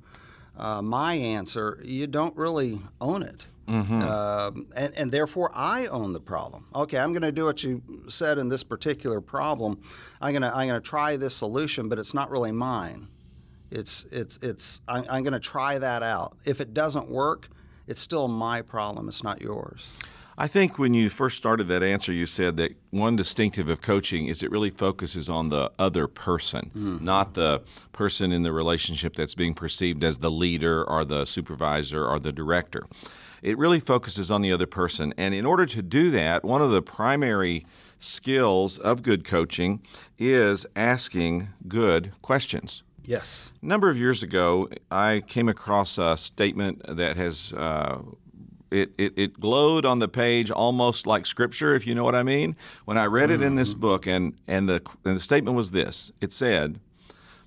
uh, 0.57 0.81
my 0.81 1.13
answer, 1.13 1.81
you 1.83 2.07
don't 2.07 2.35
really 2.35 2.81
own 3.01 3.23
it. 3.23 3.45
Mm-hmm. 3.67 4.01
Uh, 4.01 4.51
and, 4.75 4.95
and, 4.95 5.11
therefore, 5.11 5.51
I 5.53 5.85
own 5.87 6.11
the 6.11 6.19
problem. 6.19 6.65
Okay, 6.73 6.97
I'm 6.97 7.13
going 7.13 7.21
to 7.21 7.31
do 7.31 7.45
what 7.45 7.63
you 7.63 7.83
said 8.07 8.39
in 8.39 8.49
this 8.49 8.63
particular 8.63 9.21
problem. 9.21 9.79
I'm 10.21 10.31
going 10.31 10.41
to 10.41 10.55
I'm 10.55 10.67
going 10.67 10.81
to 10.81 10.87
try 10.87 11.17
this 11.17 11.35
solution, 11.35 11.87
but 11.87 11.99
it's 11.99 12.15
not 12.15 12.31
really 12.31 12.51
mine. 12.51 13.09
It's 13.71 14.05
it's 14.11 14.37
it's 14.41 14.81
I'm, 14.87 15.05
I'm 15.09 15.23
going 15.23 15.33
to 15.33 15.39
try 15.39 15.79
that 15.79 16.03
out. 16.03 16.37
If 16.45 16.61
it 16.61 16.73
doesn't 16.73 17.09
work, 17.09 17.49
it's 17.87 18.01
still 18.01 18.27
my 18.27 18.61
problem. 18.61 19.07
It's 19.07 19.23
not 19.23 19.41
yours. 19.41 19.85
I 20.41 20.47
think 20.47 20.79
when 20.79 20.93
you 20.93 21.09
first 21.09 21.35
started 21.35 21.67
that 21.67 21.83
answer, 21.83 22.13
you 22.13 22.25
said 22.25 22.55
that 22.57 22.71
one 22.91 23.17
distinctive 23.17 23.67
of 23.67 23.81
coaching 23.81 24.27
is 24.27 24.41
it 24.41 24.49
really 24.49 24.69
focuses 24.69 25.27
on 25.27 25.49
the 25.49 25.69
other 25.77 26.07
person, 26.07 26.71
mm-hmm. 26.73 27.03
not 27.03 27.33
the 27.33 27.61
person 27.91 28.31
in 28.31 28.43
the 28.43 28.53
relationship 28.53 29.15
that's 29.15 29.35
being 29.35 29.53
perceived 29.53 30.01
as 30.01 30.19
the 30.19 30.31
leader 30.31 30.89
or 30.89 31.03
the 31.03 31.25
supervisor 31.25 32.07
or 32.07 32.19
the 32.19 32.31
director. 32.31 32.87
It 33.41 33.57
really 33.57 33.81
focuses 33.81 34.31
on 34.31 34.41
the 34.41 34.53
other 34.53 34.65
person. 34.65 35.13
And 35.17 35.33
in 35.33 35.45
order 35.45 35.65
to 35.65 35.81
do 35.81 36.09
that, 36.11 36.45
one 36.45 36.61
of 36.61 36.71
the 36.71 36.81
primary 36.81 37.65
skills 37.99 38.77
of 38.77 39.03
good 39.03 39.25
coaching 39.25 39.81
is 40.17 40.65
asking 40.73 41.49
good 41.67 42.13
questions. 42.21 42.83
Yes. 43.05 43.51
A 43.61 43.65
number 43.65 43.89
of 43.89 43.97
years 43.97 44.23
ago, 44.23 44.69
I 44.91 45.23
came 45.27 45.49
across 45.49 45.97
a 45.97 46.17
statement 46.17 46.81
that 46.87 47.17
has 47.17 47.53
uh, 47.53 47.99
it, 48.71 48.91
it, 48.97 49.13
it 49.15 49.39
glowed 49.39 49.85
on 49.85 49.99
the 49.99 50.07
page 50.07 50.51
almost 50.51 51.07
like 51.07 51.25
scripture, 51.25 51.75
if 51.75 51.87
you 51.87 51.95
know 51.95 52.03
what 52.03 52.15
I 52.15 52.23
mean. 52.23 52.55
When 52.85 52.97
I 52.97 53.05
read 53.05 53.31
it 53.31 53.41
in 53.41 53.55
this 53.55 53.71
mm-hmm. 53.71 53.81
book, 53.81 54.07
and, 54.07 54.33
and, 54.47 54.69
the, 54.69 54.81
and 55.05 55.17
the 55.17 55.21
statement 55.21 55.57
was 55.57 55.71
this 55.71 56.11
it 56.21 56.33
said, 56.33 56.79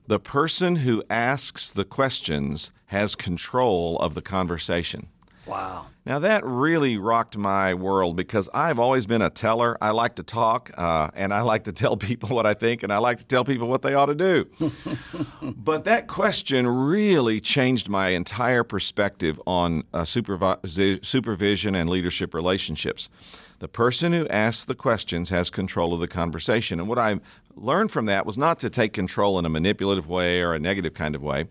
The 0.06 0.18
person 0.18 0.76
who 0.76 1.02
asks 1.08 1.70
the 1.70 1.84
questions 1.84 2.70
has 2.86 3.14
control 3.14 3.98
of 4.00 4.14
the 4.14 4.22
conversation. 4.22 5.08
Wow. 5.46 5.86
Now, 6.04 6.18
that 6.20 6.44
really 6.44 6.96
rocked 6.96 7.36
my 7.36 7.74
world 7.74 8.16
because 8.16 8.48
I've 8.52 8.78
always 8.78 9.06
been 9.06 9.22
a 9.22 9.30
teller. 9.30 9.78
I 9.80 9.90
like 9.90 10.16
to 10.16 10.22
talk 10.22 10.70
uh, 10.76 11.10
and 11.14 11.32
I 11.32 11.42
like 11.42 11.64
to 11.64 11.72
tell 11.72 11.96
people 12.08 12.30
what 12.30 12.46
I 12.46 12.54
think 12.54 12.82
and 12.82 12.92
I 12.92 12.98
like 12.98 13.18
to 13.18 13.24
tell 13.24 13.44
people 13.44 13.68
what 13.68 13.82
they 13.82 13.94
ought 13.94 14.06
to 14.06 14.14
do. 14.14 14.50
but 15.42 15.84
that 15.84 16.08
question 16.08 16.66
really 16.66 17.40
changed 17.40 17.88
my 17.88 18.08
entire 18.08 18.64
perspective 18.64 19.40
on 19.46 19.84
uh, 19.92 20.02
supervi- 20.02 21.04
supervision 21.04 21.74
and 21.74 21.88
leadership 21.88 22.34
relationships. 22.34 23.08
The 23.60 23.68
person 23.68 24.12
who 24.12 24.26
asks 24.26 24.64
the 24.64 24.74
questions 24.74 25.30
has 25.30 25.48
control 25.48 25.94
of 25.94 26.00
the 26.00 26.08
conversation. 26.08 26.80
And 26.80 26.88
what 26.88 26.98
I 26.98 27.20
learned 27.54 27.92
from 27.92 28.06
that 28.06 28.26
was 28.26 28.36
not 28.36 28.58
to 28.60 28.70
take 28.70 28.92
control 28.92 29.38
in 29.38 29.44
a 29.44 29.48
manipulative 29.48 30.08
way 30.08 30.40
or 30.40 30.52
a 30.52 30.58
negative 30.58 30.94
kind 30.94 31.14
of 31.14 31.22
way 31.22 31.46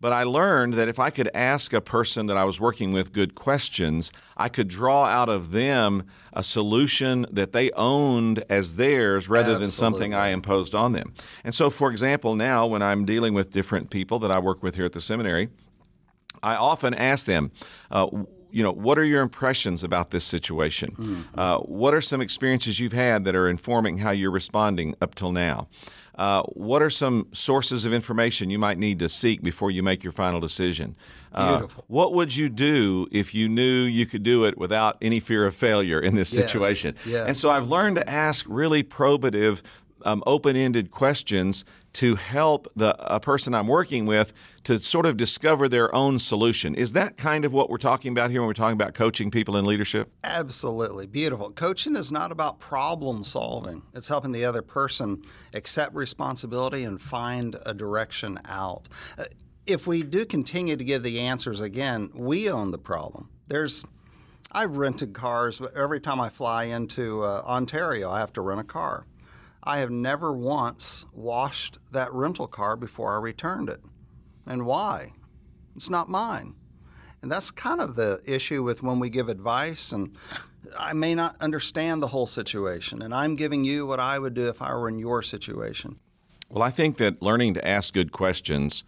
but 0.00 0.12
I 0.12 0.24
learned 0.24 0.74
that 0.74 0.88
if 0.88 0.98
I 0.98 1.10
could 1.10 1.30
ask 1.34 1.72
a 1.72 1.80
person 1.80 2.26
that 2.26 2.36
I 2.36 2.44
was 2.44 2.60
working 2.60 2.92
with 2.92 3.12
good 3.12 3.34
questions, 3.34 4.12
I 4.36 4.48
could 4.48 4.68
draw 4.68 5.04
out 5.04 5.28
of 5.28 5.50
them 5.50 6.04
a 6.32 6.42
solution 6.42 7.26
that 7.30 7.52
they 7.52 7.70
owned 7.72 8.44
as 8.50 8.74
theirs 8.74 9.28
rather 9.28 9.52
Absolutely. 9.52 9.66
than 9.66 9.72
something 9.72 10.14
I 10.14 10.28
imposed 10.28 10.74
on 10.74 10.92
them. 10.92 11.14
And 11.42 11.54
so, 11.54 11.70
for 11.70 11.90
example, 11.90 12.34
now 12.34 12.66
when 12.66 12.82
I'm 12.82 13.04
dealing 13.04 13.34
with 13.34 13.50
different 13.50 13.90
people 13.90 14.18
that 14.18 14.30
I 14.30 14.38
work 14.38 14.62
with 14.62 14.74
here 14.74 14.84
at 14.84 14.92
the 14.92 15.00
seminary, 15.00 15.48
I 16.42 16.56
often 16.56 16.92
ask 16.92 17.24
them, 17.24 17.50
uh, 17.90 18.08
you 18.50 18.62
know, 18.62 18.72
what 18.72 18.98
are 18.98 19.04
your 19.04 19.22
impressions 19.22 19.82
about 19.82 20.10
this 20.10 20.24
situation? 20.24 20.90
Mm-hmm. 20.90 21.38
Uh, 21.38 21.58
what 21.58 21.94
are 21.94 22.00
some 22.00 22.20
experiences 22.20 22.78
you've 22.78 22.92
had 22.92 23.24
that 23.24 23.34
are 23.34 23.48
informing 23.48 23.98
how 23.98 24.10
you're 24.10 24.30
responding 24.30 24.94
up 25.00 25.14
till 25.14 25.32
now? 25.32 25.66
Uh, 26.16 26.42
what 26.42 26.80
are 26.80 26.90
some 26.90 27.26
sources 27.32 27.84
of 27.84 27.92
information 27.92 28.50
you 28.50 28.58
might 28.58 28.78
need 28.78 28.98
to 29.00 29.08
seek 29.08 29.42
before 29.42 29.70
you 29.70 29.82
make 29.82 30.04
your 30.04 30.12
final 30.12 30.40
decision? 30.40 30.96
Uh, 31.32 31.58
Beautiful. 31.58 31.84
What 31.88 32.14
would 32.14 32.36
you 32.36 32.48
do 32.48 33.08
if 33.10 33.34
you 33.34 33.48
knew 33.48 33.82
you 33.82 34.06
could 34.06 34.22
do 34.22 34.44
it 34.44 34.56
without 34.56 34.96
any 35.02 35.18
fear 35.18 35.44
of 35.44 35.56
failure 35.56 35.98
in 35.98 36.14
this 36.14 36.32
yes. 36.32 36.46
situation? 36.46 36.94
Yes. 37.04 37.26
And 37.26 37.36
so 37.36 37.50
I've 37.50 37.68
learned 37.68 37.96
to 37.96 38.08
ask 38.08 38.46
really 38.48 38.84
probative, 38.84 39.60
um, 40.04 40.22
open-ended 40.26 40.90
questions 40.90 41.64
to 41.94 42.16
help 42.16 42.70
the 42.76 42.94
a 43.12 43.20
person 43.20 43.54
I'm 43.54 43.68
working 43.68 44.04
with 44.04 44.32
to 44.64 44.80
sort 44.80 45.06
of 45.06 45.16
discover 45.16 45.68
their 45.68 45.94
own 45.94 46.18
solution. 46.18 46.74
Is 46.74 46.92
that 46.92 47.16
kind 47.16 47.44
of 47.44 47.52
what 47.52 47.70
we're 47.70 47.78
talking 47.78 48.12
about 48.12 48.30
here 48.30 48.40
when 48.40 48.48
we're 48.48 48.54
talking 48.54 48.74
about 48.74 48.94
coaching 48.94 49.30
people 49.30 49.56
in 49.56 49.64
leadership? 49.64 50.12
Absolutely. 50.24 51.06
Beautiful. 51.06 51.50
Coaching 51.50 51.96
is 51.96 52.10
not 52.10 52.32
about 52.32 52.58
problem 52.58 53.24
solving. 53.24 53.82
It's 53.94 54.08
helping 54.08 54.32
the 54.32 54.44
other 54.44 54.62
person 54.62 55.22
accept 55.52 55.94
responsibility 55.94 56.84
and 56.84 57.00
find 57.00 57.56
a 57.64 57.72
direction 57.72 58.38
out. 58.44 58.88
Uh, 59.16 59.24
if 59.66 59.86
we 59.86 60.02
do 60.02 60.26
continue 60.26 60.76
to 60.76 60.84
give 60.84 61.02
the 61.02 61.20
answers 61.20 61.60
again, 61.60 62.10
we 62.14 62.50
own 62.50 62.70
the 62.70 62.78
problem. 62.78 63.30
There's 63.46 63.84
I've 64.52 64.76
rented 64.76 65.14
cars 65.14 65.60
every 65.74 66.00
time 66.00 66.20
I 66.20 66.28
fly 66.28 66.64
into 66.64 67.22
uh, 67.22 67.42
Ontario, 67.44 68.10
I 68.10 68.20
have 68.20 68.32
to 68.34 68.40
rent 68.40 68.60
a 68.60 68.64
car. 68.64 69.04
I 69.64 69.78
have 69.78 69.90
never 69.90 70.32
once 70.32 71.06
washed 71.12 71.78
that 71.90 72.12
rental 72.12 72.46
car 72.46 72.76
before 72.76 73.14
I 73.14 73.20
returned 73.20 73.70
it. 73.70 73.80
And 74.46 74.66
why? 74.66 75.12
It's 75.74 75.88
not 75.88 76.10
mine. 76.10 76.54
And 77.22 77.32
that's 77.32 77.50
kind 77.50 77.80
of 77.80 77.96
the 77.96 78.20
issue 78.26 78.62
with 78.62 78.82
when 78.82 79.00
we 79.00 79.08
give 79.08 79.30
advice 79.30 79.92
and 79.92 80.14
I 80.78 80.92
may 80.92 81.14
not 81.14 81.36
understand 81.40 82.02
the 82.02 82.08
whole 82.08 82.26
situation 82.26 83.00
and 83.00 83.14
I'm 83.14 83.34
giving 83.34 83.64
you 83.64 83.86
what 83.86 84.00
I 84.00 84.18
would 84.18 84.34
do 84.34 84.48
if 84.48 84.60
I 84.60 84.74
were 84.74 84.90
in 84.90 84.98
your 84.98 85.22
situation. 85.22 85.98
Well, 86.50 86.62
I 86.62 86.70
think 86.70 86.98
that 86.98 87.22
learning 87.22 87.54
to 87.54 87.66
ask 87.66 87.94
good 87.94 88.12
questions 88.12 88.84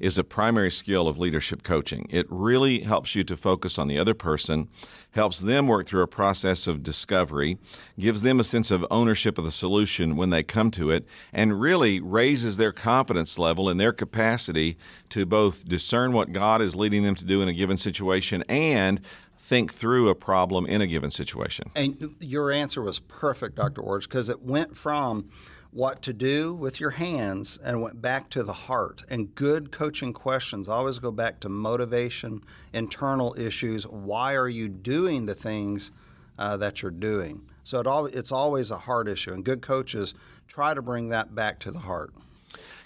is 0.00 0.18
a 0.18 0.24
primary 0.24 0.70
skill 0.70 1.08
of 1.08 1.18
leadership 1.18 1.62
coaching. 1.62 2.06
It 2.10 2.26
really 2.28 2.80
helps 2.80 3.14
you 3.14 3.24
to 3.24 3.36
focus 3.36 3.78
on 3.78 3.88
the 3.88 3.98
other 3.98 4.14
person, 4.14 4.68
helps 5.12 5.40
them 5.40 5.66
work 5.66 5.86
through 5.86 6.02
a 6.02 6.08
process 6.08 6.66
of 6.66 6.82
discovery, 6.82 7.58
gives 7.98 8.22
them 8.22 8.40
a 8.40 8.44
sense 8.44 8.70
of 8.70 8.86
ownership 8.90 9.38
of 9.38 9.44
the 9.44 9.50
solution 9.50 10.16
when 10.16 10.30
they 10.30 10.42
come 10.42 10.70
to 10.72 10.90
it, 10.90 11.06
and 11.32 11.60
really 11.60 12.00
raises 12.00 12.56
their 12.56 12.72
confidence 12.72 13.38
level 13.38 13.68
and 13.68 13.78
their 13.78 13.92
capacity 13.92 14.76
to 15.10 15.26
both 15.26 15.68
discern 15.68 16.12
what 16.12 16.32
God 16.32 16.62
is 16.62 16.74
leading 16.74 17.02
them 17.02 17.14
to 17.14 17.24
do 17.24 17.42
in 17.42 17.48
a 17.48 17.52
given 17.52 17.76
situation 17.76 18.42
and 18.48 19.00
think 19.42 19.72
through 19.72 20.08
a 20.08 20.14
problem 20.14 20.66
in 20.66 20.80
a 20.80 20.86
given 20.86 21.10
situation. 21.10 21.70
And 21.74 22.14
your 22.20 22.52
answer 22.52 22.80
was 22.80 23.00
perfect, 23.00 23.56
Dr. 23.56 23.82
Iorg, 23.82 24.02
because 24.02 24.28
it 24.28 24.40
went 24.42 24.76
from 24.76 25.30
what 25.72 26.02
to 26.02 26.12
do 26.12 26.52
with 26.52 26.78
your 26.78 26.90
hands 26.90 27.58
and 27.64 27.80
went 27.80 28.00
back 28.00 28.28
to 28.30 28.42
the 28.42 28.52
heart. 28.52 29.02
And 29.08 29.34
good 29.34 29.72
coaching 29.72 30.12
questions 30.12 30.68
always 30.68 30.98
go 30.98 31.10
back 31.10 31.40
to 31.40 31.48
motivation, 31.48 32.44
internal 32.72 33.34
issues. 33.38 33.86
Why 33.86 34.34
are 34.34 34.48
you 34.48 34.68
doing 34.68 35.26
the 35.26 35.34
things 35.34 35.90
uh, 36.38 36.58
that 36.58 36.82
you're 36.82 36.90
doing? 36.90 37.42
So 37.64 37.80
it 37.80 38.14
it's 38.14 38.32
always 38.32 38.70
a 38.70 38.78
heart 38.78 39.08
issue, 39.08 39.32
and 39.32 39.44
good 39.44 39.62
coaches 39.62 40.14
try 40.46 40.74
to 40.74 40.82
bring 40.82 41.08
that 41.08 41.34
back 41.34 41.58
to 41.60 41.70
the 41.70 41.78
heart. 41.78 42.12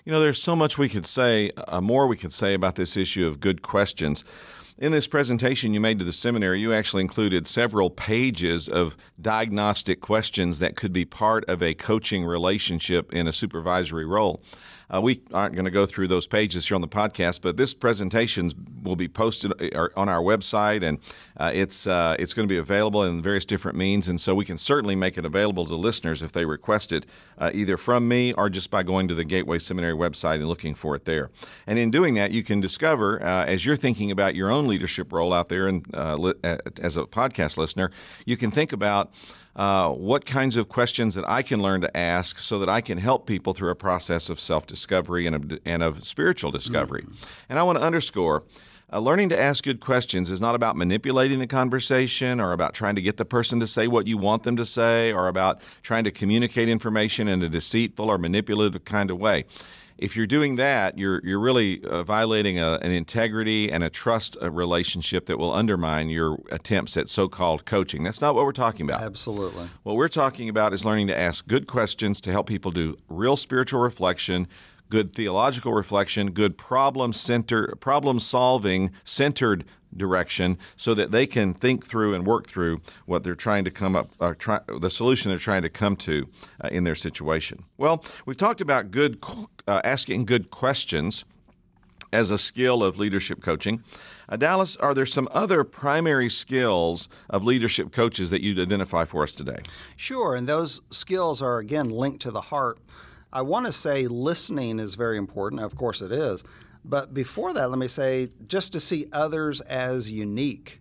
You 0.04 0.12
know, 0.12 0.20
there's 0.20 0.40
so 0.40 0.54
much 0.54 0.78
we 0.78 0.88
could 0.88 1.06
say, 1.06 1.50
uh, 1.56 1.80
more 1.80 2.06
we 2.06 2.16
could 2.16 2.32
say 2.32 2.54
about 2.54 2.76
this 2.76 2.96
issue 2.96 3.26
of 3.26 3.40
good 3.40 3.62
questions. 3.62 4.22
In 4.78 4.92
this 4.92 5.06
presentation 5.06 5.72
you 5.72 5.80
made 5.80 5.98
to 6.00 6.04
the 6.04 6.12
seminary, 6.12 6.60
you 6.60 6.74
actually 6.74 7.00
included 7.00 7.46
several 7.46 7.88
pages 7.88 8.68
of 8.68 8.94
diagnostic 9.18 10.02
questions 10.02 10.58
that 10.58 10.76
could 10.76 10.92
be 10.92 11.06
part 11.06 11.46
of 11.46 11.62
a 11.62 11.72
coaching 11.72 12.26
relationship 12.26 13.10
in 13.10 13.26
a 13.26 13.32
supervisory 13.32 14.04
role. 14.04 14.42
Uh, 14.92 15.00
we 15.00 15.20
aren't 15.32 15.54
going 15.54 15.64
to 15.64 15.70
go 15.70 15.84
through 15.84 16.06
those 16.08 16.26
pages 16.26 16.68
here 16.68 16.74
on 16.74 16.80
the 16.80 16.88
podcast, 16.88 17.40
but 17.42 17.56
this 17.56 17.74
presentation 17.74 18.50
will 18.84 18.96
be 18.96 19.08
posted 19.08 19.52
uh, 19.74 19.88
on 19.96 20.08
our 20.08 20.20
website, 20.20 20.82
and 20.82 20.98
uh, 21.38 21.50
it's 21.52 21.86
uh, 21.86 22.14
it's 22.18 22.34
going 22.34 22.46
to 22.46 22.52
be 22.52 22.58
available 22.58 23.02
in 23.02 23.20
various 23.20 23.44
different 23.44 23.76
means. 23.76 24.08
And 24.08 24.20
so 24.20 24.34
we 24.34 24.44
can 24.44 24.58
certainly 24.58 24.94
make 24.94 25.18
it 25.18 25.24
available 25.24 25.66
to 25.66 25.74
listeners 25.74 26.22
if 26.22 26.32
they 26.32 26.44
request 26.44 26.92
it, 26.92 27.04
uh, 27.38 27.50
either 27.52 27.76
from 27.76 28.06
me 28.06 28.32
or 28.34 28.48
just 28.48 28.70
by 28.70 28.82
going 28.82 29.08
to 29.08 29.14
the 29.14 29.24
Gateway 29.24 29.58
Seminary 29.58 29.94
website 29.94 30.36
and 30.36 30.48
looking 30.48 30.74
for 30.74 30.94
it 30.94 31.04
there. 31.04 31.30
And 31.66 31.78
in 31.78 31.90
doing 31.90 32.14
that, 32.14 32.30
you 32.30 32.44
can 32.44 32.60
discover 32.60 33.22
uh, 33.22 33.44
as 33.44 33.66
you're 33.66 33.76
thinking 33.76 34.10
about 34.10 34.34
your 34.34 34.50
own 34.50 34.68
leadership 34.68 35.12
role 35.12 35.32
out 35.32 35.48
there, 35.48 35.66
and 35.66 35.84
li- 35.94 36.34
as 36.80 36.96
a 36.96 37.02
podcast 37.02 37.56
listener, 37.56 37.90
you 38.24 38.36
can 38.36 38.50
think 38.50 38.72
about 38.72 39.12
uh, 39.56 39.88
what 39.88 40.26
kinds 40.26 40.56
of 40.56 40.68
questions 40.68 41.14
that 41.14 41.26
I 41.26 41.40
can 41.40 41.60
learn 41.60 41.80
to 41.80 41.96
ask 41.96 42.38
so 42.38 42.58
that 42.58 42.68
I 42.68 42.82
can 42.82 42.98
help 42.98 43.26
people 43.26 43.54
through 43.54 43.70
a 43.70 43.74
process 43.74 44.28
of 44.28 44.38
self 44.38 44.66
discovery 44.66 45.26
and 45.26 45.34
of, 45.34 45.58
and 45.64 45.82
of 45.82 46.06
spiritual 46.06 46.50
discovery. 46.50 47.02
Mm-hmm. 47.02 47.24
And 47.48 47.58
I 47.58 47.62
want 47.62 47.78
to 47.78 47.84
underscore. 47.84 48.44
Uh, 48.92 49.00
learning 49.00 49.28
to 49.28 49.36
ask 49.36 49.64
good 49.64 49.80
questions 49.80 50.30
is 50.30 50.40
not 50.40 50.54
about 50.54 50.76
manipulating 50.76 51.40
the 51.40 51.46
conversation 51.48 52.38
or 52.38 52.52
about 52.52 52.72
trying 52.72 52.94
to 52.94 53.02
get 53.02 53.16
the 53.16 53.24
person 53.24 53.58
to 53.58 53.66
say 53.66 53.88
what 53.88 54.06
you 54.06 54.16
want 54.16 54.44
them 54.44 54.54
to 54.54 54.64
say 54.64 55.12
or 55.12 55.26
about 55.26 55.60
trying 55.82 56.04
to 56.04 56.10
communicate 56.12 56.68
information 56.68 57.26
in 57.26 57.42
a 57.42 57.48
deceitful 57.48 58.08
or 58.08 58.16
manipulative 58.16 58.84
kind 58.84 59.10
of 59.10 59.18
way 59.18 59.44
if 59.98 60.16
you're 60.16 60.26
doing 60.26 60.56
that, 60.56 60.98
you're 60.98 61.20
you're 61.24 61.40
really 61.40 61.82
uh, 61.84 62.02
violating 62.02 62.58
a, 62.58 62.78
an 62.82 62.90
integrity 62.90 63.72
and 63.72 63.82
a 63.82 63.90
trust 63.90 64.36
uh, 64.42 64.50
relationship 64.50 65.26
that 65.26 65.38
will 65.38 65.52
undermine 65.52 66.10
your 66.10 66.38
attempts 66.50 66.96
at 66.96 67.08
so-called 67.08 67.64
coaching. 67.64 68.04
That's 68.04 68.20
not 68.20 68.34
what 68.34 68.44
we're 68.44 68.52
talking 68.52 68.88
about. 68.88 69.02
Absolutely. 69.02 69.68
What 69.82 69.96
we're 69.96 70.08
talking 70.08 70.48
about 70.48 70.72
is 70.72 70.84
learning 70.84 71.06
to 71.08 71.18
ask 71.18 71.46
good 71.46 71.66
questions 71.66 72.20
to 72.22 72.30
help 72.30 72.46
people 72.46 72.70
do 72.70 72.98
real 73.08 73.36
spiritual 73.36 73.80
reflection, 73.80 74.48
good 74.88 75.12
theological 75.12 75.72
reflection, 75.72 76.30
good 76.30 76.56
problem 76.56 77.12
center, 77.12 77.74
problem 77.80 78.18
solving 78.20 78.90
centered 79.04 79.64
direction 79.96 80.58
so 80.76 80.94
that 80.94 81.10
they 81.10 81.26
can 81.26 81.54
think 81.54 81.86
through 81.86 82.14
and 82.14 82.26
work 82.26 82.46
through 82.46 82.80
what 83.06 83.24
they're 83.24 83.34
trying 83.34 83.64
to 83.64 83.70
come 83.70 83.96
up, 83.96 84.10
uh, 84.20 84.34
try, 84.38 84.60
the 84.80 84.90
solution 84.90 85.30
they're 85.30 85.38
trying 85.38 85.62
to 85.62 85.70
come 85.70 85.96
to 85.96 86.28
uh, 86.62 86.68
in 86.68 86.84
their 86.84 86.94
situation. 86.94 87.64
Well, 87.78 88.04
we've 88.26 88.36
talked 88.36 88.60
about 88.60 88.90
good, 88.90 89.22
uh, 89.66 89.80
asking 89.84 90.26
good 90.26 90.50
questions 90.50 91.24
as 92.12 92.30
a 92.30 92.38
skill 92.38 92.82
of 92.82 92.98
leadership 92.98 93.42
coaching. 93.42 93.82
Uh, 94.28 94.36
Dallas, 94.36 94.76
are 94.76 94.94
there 94.94 95.06
some 95.06 95.28
other 95.32 95.64
primary 95.64 96.28
skills 96.28 97.08
of 97.28 97.44
leadership 97.44 97.92
coaches 97.92 98.30
that 98.30 98.42
you'd 98.42 98.58
identify 98.58 99.04
for 99.04 99.22
us 99.22 99.32
today? 99.32 99.60
Sure, 99.96 100.34
and 100.34 100.48
those 100.48 100.80
skills 100.90 101.42
are 101.42 101.58
again 101.58 101.90
linked 101.90 102.22
to 102.22 102.30
the 102.30 102.40
heart. 102.40 102.78
I 103.36 103.42
want 103.42 103.66
to 103.66 103.72
say 103.72 104.06
listening 104.06 104.78
is 104.78 104.94
very 104.94 105.18
important. 105.18 105.60
Of 105.60 105.76
course, 105.76 106.00
it 106.00 106.10
is. 106.10 106.42
But 106.86 107.12
before 107.12 107.52
that, 107.52 107.68
let 107.68 107.78
me 107.78 107.86
say 107.86 108.30
just 108.48 108.72
to 108.72 108.80
see 108.80 109.08
others 109.12 109.60
as 109.60 110.10
unique 110.10 110.80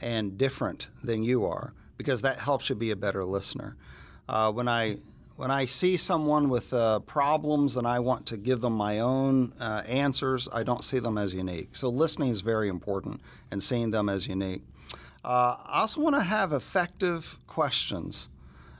and 0.00 0.36
different 0.36 0.88
than 1.04 1.22
you 1.22 1.46
are, 1.46 1.74
because 1.96 2.20
that 2.22 2.40
helps 2.40 2.68
you 2.68 2.74
be 2.74 2.90
a 2.90 2.96
better 2.96 3.24
listener. 3.24 3.76
Uh, 4.28 4.50
when 4.50 4.66
I 4.66 4.96
when 5.36 5.52
I 5.52 5.66
see 5.66 5.96
someone 5.96 6.48
with 6.48 6.72
uh, 6.72 6.98
problems 7.00 7.76
and 7.76 7.86
I 7.86 8.00
want 8.00 8.26
to 8.26 8.36
give 8.36 8.60
them 8.62 8.72
my 8.72 8.98
own 8.98 9.52
uh, 9.60 9.84
answers, 9.86 10.48
I 10.52 10.64
don't 10.64 10.82
see 10.82 10.98
them 10.98 11.16
as 11.16 11.32
unique. 11.32 11.76
So 11.76 11.88
listening 11.88 12.30
is 12.30 12.40
very 12.40 12.68
important 12.68 13.20
and 13.52 13.62
seeing 13.62 13.92
them 13.92 14.08
as 14.08 14.26
unique. 14.26 14.62
Uh, 15.24 15.54
I 15.66 15.82
also 15.82 16.00
want 16.00 16.16
to 16.16 16.22
have 16.22 16.52
effective 16.52 17.38
questions. 17.46 18.28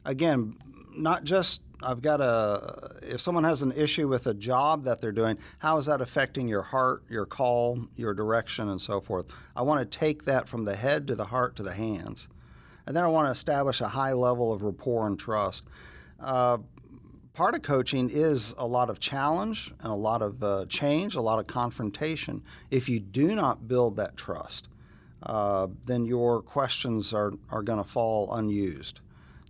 Again, 0.05 0.57
not 0.97 1.23
just 1.23 1.61
I've 1.83 2.03
got 2.03 2.21
a 2.21 2.97
if 3.03 3.21
someone 3.21 3.45
has 3.45 3.62
an 3.62 3.73
issue 3.73 4.09
with 4.09 4.27
a 4.27 4.35
job 4.35 4.85
that 4.85 5.01
they're 5.01 5.12
doing, 5.12 5.39
how 5.59 5.77
is 5.77 5.87
that 5.87 6.01
affecting 6.01 6.49
your 6.49 6.62
heart, 6.62 7.03
your 7.09 7.27
call, 7.27 7.89
your 7.97 8.15
direction, 8.15 8.69
and 8.69 8.81
so 8.81 9.01
forth? 9.01 9.27
I 9.57 9.62
want 9.62 9.81
to 9.91 9.99
take 9.99 10.25
that 10.25 10.49
from 10.49 10.65
the 10.65 10.77
head 10.77 11.07
to 11.09 11.15
the 11.15 11.27
heart 11.27 11.57
to 11.57 11.62
the 11.62 11.75
hands. 11.75 12.29
And 12.87 12.97
then 12.97 13.05
I 13.05 13.09
want 13.09 13.27
to 13.27 13.31
establish 13.31 13.81
a 13.81 13.89
high 13.89 14.12
level 14.12 14.53
of 14.53 14.62
rapport 14.62 15.07
and 15.07 15.19
trust. 15.19 15.65
Uh, 16.21 16.59
part 17.33 17.55
of 17.55 17.62
coaching 17.62 18.11
is 18.11 18.55
a 18.59 18.67
lot 18.67 18.91
of 18.91 18.99
challenge 18.99 19.73
and 19.81 19.93
a 19.93 19.97
lot 19.97 20.23
of 20.23 20.43
uh, 20.43 20.67
change, 20.69 21.15
a 21.15 21.21
lot 21.21 21.39
of 21.39 21.47
confrontation. 21.47 22.43
If 22.71 22.89
you 22.89 23.01
do 23.01 23.35
not 23.35 23.69
build 23.69 23.97
that 23.97 24.17
trust, 24.17 24.69
uh, 25.23 25.69
then 25.87 26.05
your 26.05 26.43
questions 26.43 27.15
are, 27.15 27.33
are 27.51 27.62
going 27.62 27.79
to 27.79 27.89
fall 27.89 28.33
unused. 28.35 29.01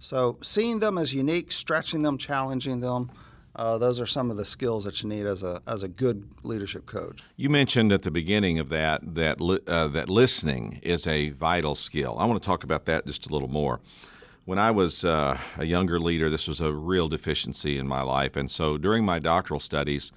So, 0.02 0.36
seeing 0.42 0.80
them 0.80 0.98
as 0.98 1.14
unique, 1.14 1.52
stretching 1.52 2.02
them, 2.02 2.18
challenging 2.18 2.80
them, 2.80 3.10
uh, 3.54 3.78
those 3.78 4.00
are 4.00 4.06
some 4.06 4.30
of 4.30 4.36
the 4.36 4.44
skills 4.44 4.82
that 4.82 5.02
you 5.02 5.08
need 5.08 5.26
as 5.26 5.42
a 5.42 5.62
as 5.66 5.82
a 5.82 5.88
good 5.88 6.28
leadership 6.42 6.86
coach. 6.86 7.22
You 7.36 7.48
mentioned 7.50 7.92
at 7.92 8.02
the 8.02 8.10
beginning 8.10 8.58
of 8.58 8.68
that 8.70 9.14
that 9.14 9.40
li- 9.40 9.60
uh, 9.66 9.88
that 9.88 10.08
listening 10.10 10.80
is 10.82 11.06
a 11.06 11.30
vital 11.30 11.74
skill. 11.74 12.16
I 12.18 12.24
want 12.24 12.42
to 12.42 12.46
talk 12.46 12.64
about 12.64 12.86
that 12.86 13.06
just 13.06 13.26
a 13.26 13.32
little 13.32 13.48
more 13.48 13.80
when 14.44 14.58
I 14.58 14.70
was 14.70 15.04
uh, 15.04 15.38
a 15.56 15.64
younger 15.64 16.00
leader, 16.00 16.28
this 16.28 16.48
was 16.48 16.60
a 16.60 16.72
real 16.72 17.08
deficiency 17.08 17.78
in 17.78 17.86
my 17.86 18.02
life. 18.02 18.36
And 18.36 18.50
so 18.50 18.76
during 18.76 19.04
my 19.04 19.18
doctoral 19.18 19.60
studies, 19.60 20.10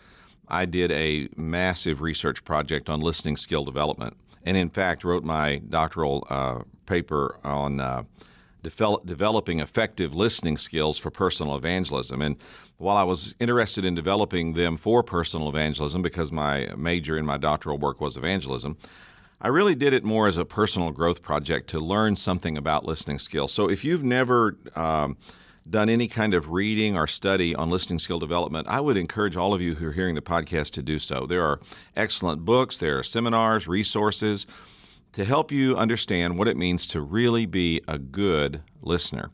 I 0.47 0.65
did 0.65 0.91
a 0.91 1.29
massive 1.35 2.01
research 2.01 2.43
project 2.43 2.89
on 2.89 3.01
listening 3.01 3.37
skill 3.37 3.63
development. 3.63 4.17
And 4.43 4.57
in 4.57 4.69
fact, 4.69 5.03
wrote 5.03 5.23
my 5.23 5.57
doctoral 5.57 6.25
uh, 6.29 6.61
paper 6.85 7.39
on 7.43 7.79
uh, 7.79 8.03
develop, 8.65 9.05
developing 9.05 9.59
effective 9.59 10.15
listening 10.15 10.57
skills 10.57 10.97
for 10.97 11.11
personal 11.11 11.55
evangelism. 11.55 12.21
And 12.21 12.35
while 12.77 12.97
I 12.97 13.03
was 13.03 13.35
interested 13.39 13.85
in 13.85 13.93
developing 13.93 14.53
them 14.53 14.75
for 14.75 15.03
personal 15.03 15.47
evangelism, 15.49 16.01
because 16.01 16.31
my 16.31 16.69
major 16.75 17.15
in 17.17 17.25
my 17.25 17.37
doctoral 17.37 17.77
work 17.77 18.01
was 18.01 18.17
evangelism, 18.17 18.77
I 19.39 19.49
really 19.49 19.75
did 19.75 19.93
it 19.93 20.03
more 20.03 20.27
as 20.27 20.37
a 20.37 20.45
personal 20.45 20.91
growth 20.91 21.21
project 21.21 21.69
to 21.69 21.79
learn 21.79 22.15
something 22.15 22.57
about 22.57 22.85
listening 22.85 23.19
skills. 23.19 23.53
So 23.53 23.69
if 23.69 23.85
you've 23.85 24.03
never 24.03 24.57
um, 24.75 25.17
done 25.69 25.87
any 25.87 26.07
kind 26.07 26.33
of 26.33 26.51
reading 26.51 26.97
or 26.97 27.05
study 27.05 27.53
on 27.53 27.69
listening 27.69 27.99
skill 27.99 28.19
development, 28.19 28.67
I 28.67 28.81
would 28.81 28.97
encourage 28.97 29.37
all 29.37 29.53
of 29.53 29.61
you 29.61 29.75
who 29.75 29.89
are 29.89 29.91
hearing 29.91 30.15
the 30.15 30.21
podcast 30.21 30.71
to 30.71 30.81
do 30.81 30.97
so. 30.97 31.27
There 31.27 31.43
are 31.43 31.59
excellent 31.95 32.45
books, 32.45 32.79
there 32.79 32.97
are 32.97 33.03
seminars, 33.03 33.67
resources 33.67 34.47
to 35.15 35.23
help 35.23 35.49
you 35.49 35.77
understand 35.77 36.37
what 36.37 36.49
it 36.49 36.57
means 36.57 36.85
to 36.85 36.99
really 36.99 37.45
be 37.45 37.81
a 37.87 37.97
good 37.97 38.61
listener. 38.81 39.31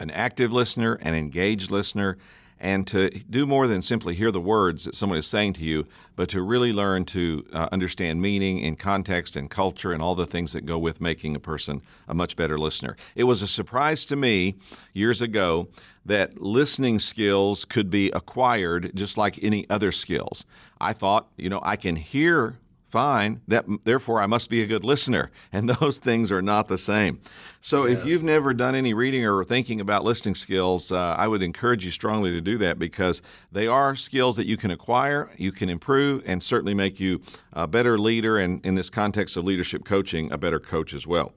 An 0.00 0.10
active 0.10 0.52
listener, 0.52 0.94
an 0.94 1.14
engaged 1.14 1.70
listener, 1.70 2.18
and 2.58 2.84
to 2.88 3.08
do 3.30 3.46
more 3.46 3.68
than 3.68 3.82
simply 3.82 4.16
hear 4.16 4.32
the 4.32 4.40
words 4.40 4.84
that 4.84 4.96
someone 4.96 5.16
is 5.16 5.28
saying 5.28 5.52
to 5.52 5.62
you, 5.62 5.86
but 6.16 6.28
to 6.30 6.42
really 6.42 6.72
learn 6.72 7.04
to 7.04 7.46
uh, 7.52 7.68
understand 7.70 8.20
meaning 8.20 8.58
in 8.58 8.74
context 8.74 9.36
and 9.36 9.48
culture 9.48 9.92
and 9.92 10.02
all 10.02 10.16
the 10.16 10.26
things 10.26 10.52
that 10.54 10.66
go 10.66 10.76
with 10.76 11.00
making 11.00 11.36
a 11.36 11.40
person 11.40 11.80
a 12.08 12.14
much 12.14 12.34
better 12.34 12.58
listener. 12.58 12.96
It 13.14 13.24
was 13.24 13.42
a 13.42 13.46
surprise 13.46 14.04
to 14.06 14.16
me 14.16 14.56
years 14.92 15.22
ago 15.22 15.68
that 16.04 16.42
listening 16.42 16.98
skills 16.98 17.64
could 17.64 17.90
be 17.90 18.10
acquired 18.10 18.90
just 18.96 19.16
like 19.16 19.38
any 19.40 19.70
other 19.70 19.92
skills. 19.92 20.44
I 20.80 20.94
thought, 20.94 21.28
you 21.36 21.48
know, 21.48 21.60
I 21.62 21.76
can 21.76 21.94
hear 21.94 22.58
fine. 22.94 23.40
That 23.48 23.64
therefore 23.82 24.20
I 24.20 24.26
must 24.26 24.48
be 24.48 24.62
a 24.62 24.66
good 24.66 24.84
listener, 24.84 25.32
and 25.52 25.68
those 25.68 25.98
things 25.98 26.30
are 26.30 26.40
not 26.40 26.68
the 26.68 26.78
same. 26.78 27.20
So 27.60 27.86
yes. 27.86 27.98
if 27.98 28.06
you've 28.06 28.22
never 28.22 28.54
done 28.54 28.76
any 28.76 28.94
reading 28.94 29.26
or 29.26 29.42
thinking 29.42 29.80
about 29.80 30.04
listening 30.04 30.36
skills, 30.36 30.92
uh, 30.92 31.16
I 31.18 31.26
would 31.26 31.42
encourage 31.42 31.84
you 31.84 31.90
strongly 31.90 32.30
to 32.30 32.40
do 32.40 32.56
that 32.58 32.78
because 32.78 33.20
they 33.50 33.66
are 33.66 33.96
skills 33.96 34.36
that 34.36 34.46
you 34.46 34.56
can 34.56 34.70
acquire, 34.70 35.28
you 35.36 35.50
can 35.50 35.68
improve, 35.68 36.22
and 36.24 36.40
certainly 36.40 36.72
make 36.72 37.00
you 37.00 37.20
a 37.52 37.66
better 37.66 37.98
leader, 37.98 38.38
and 38.38 38.64
in 38.64 38.76
this 38.76 38.90
context 38.90 39.36
of 39.36 39.44
leadership 39.44 39.84
coaching, 39.84 40.30
a 40.30 40.38
better 40.38 40.60
coach 40.60 40.94
as 40.94 41.04
well. 41.04 41.32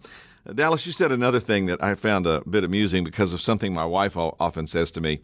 Dallas, 0.54 0.86
you 0.86 0.92
said 0.92 1.12
another 1.12 1.40
thing 1.40 1.66
that 1.66 1.84
I 1.84 1.96
found 1.96 2.28
a 2.28 2.42
bit 2.48 2.64
amusing 2.64 3.04
because 3.04 3.34
of 3.34 3.42
something 3.42 3.74
my 3.74 3.86
wife 3.86 4.16
often 4.16 4.68
says 4.68 4.92
to 4.92 5.02
me. 5.02 5.22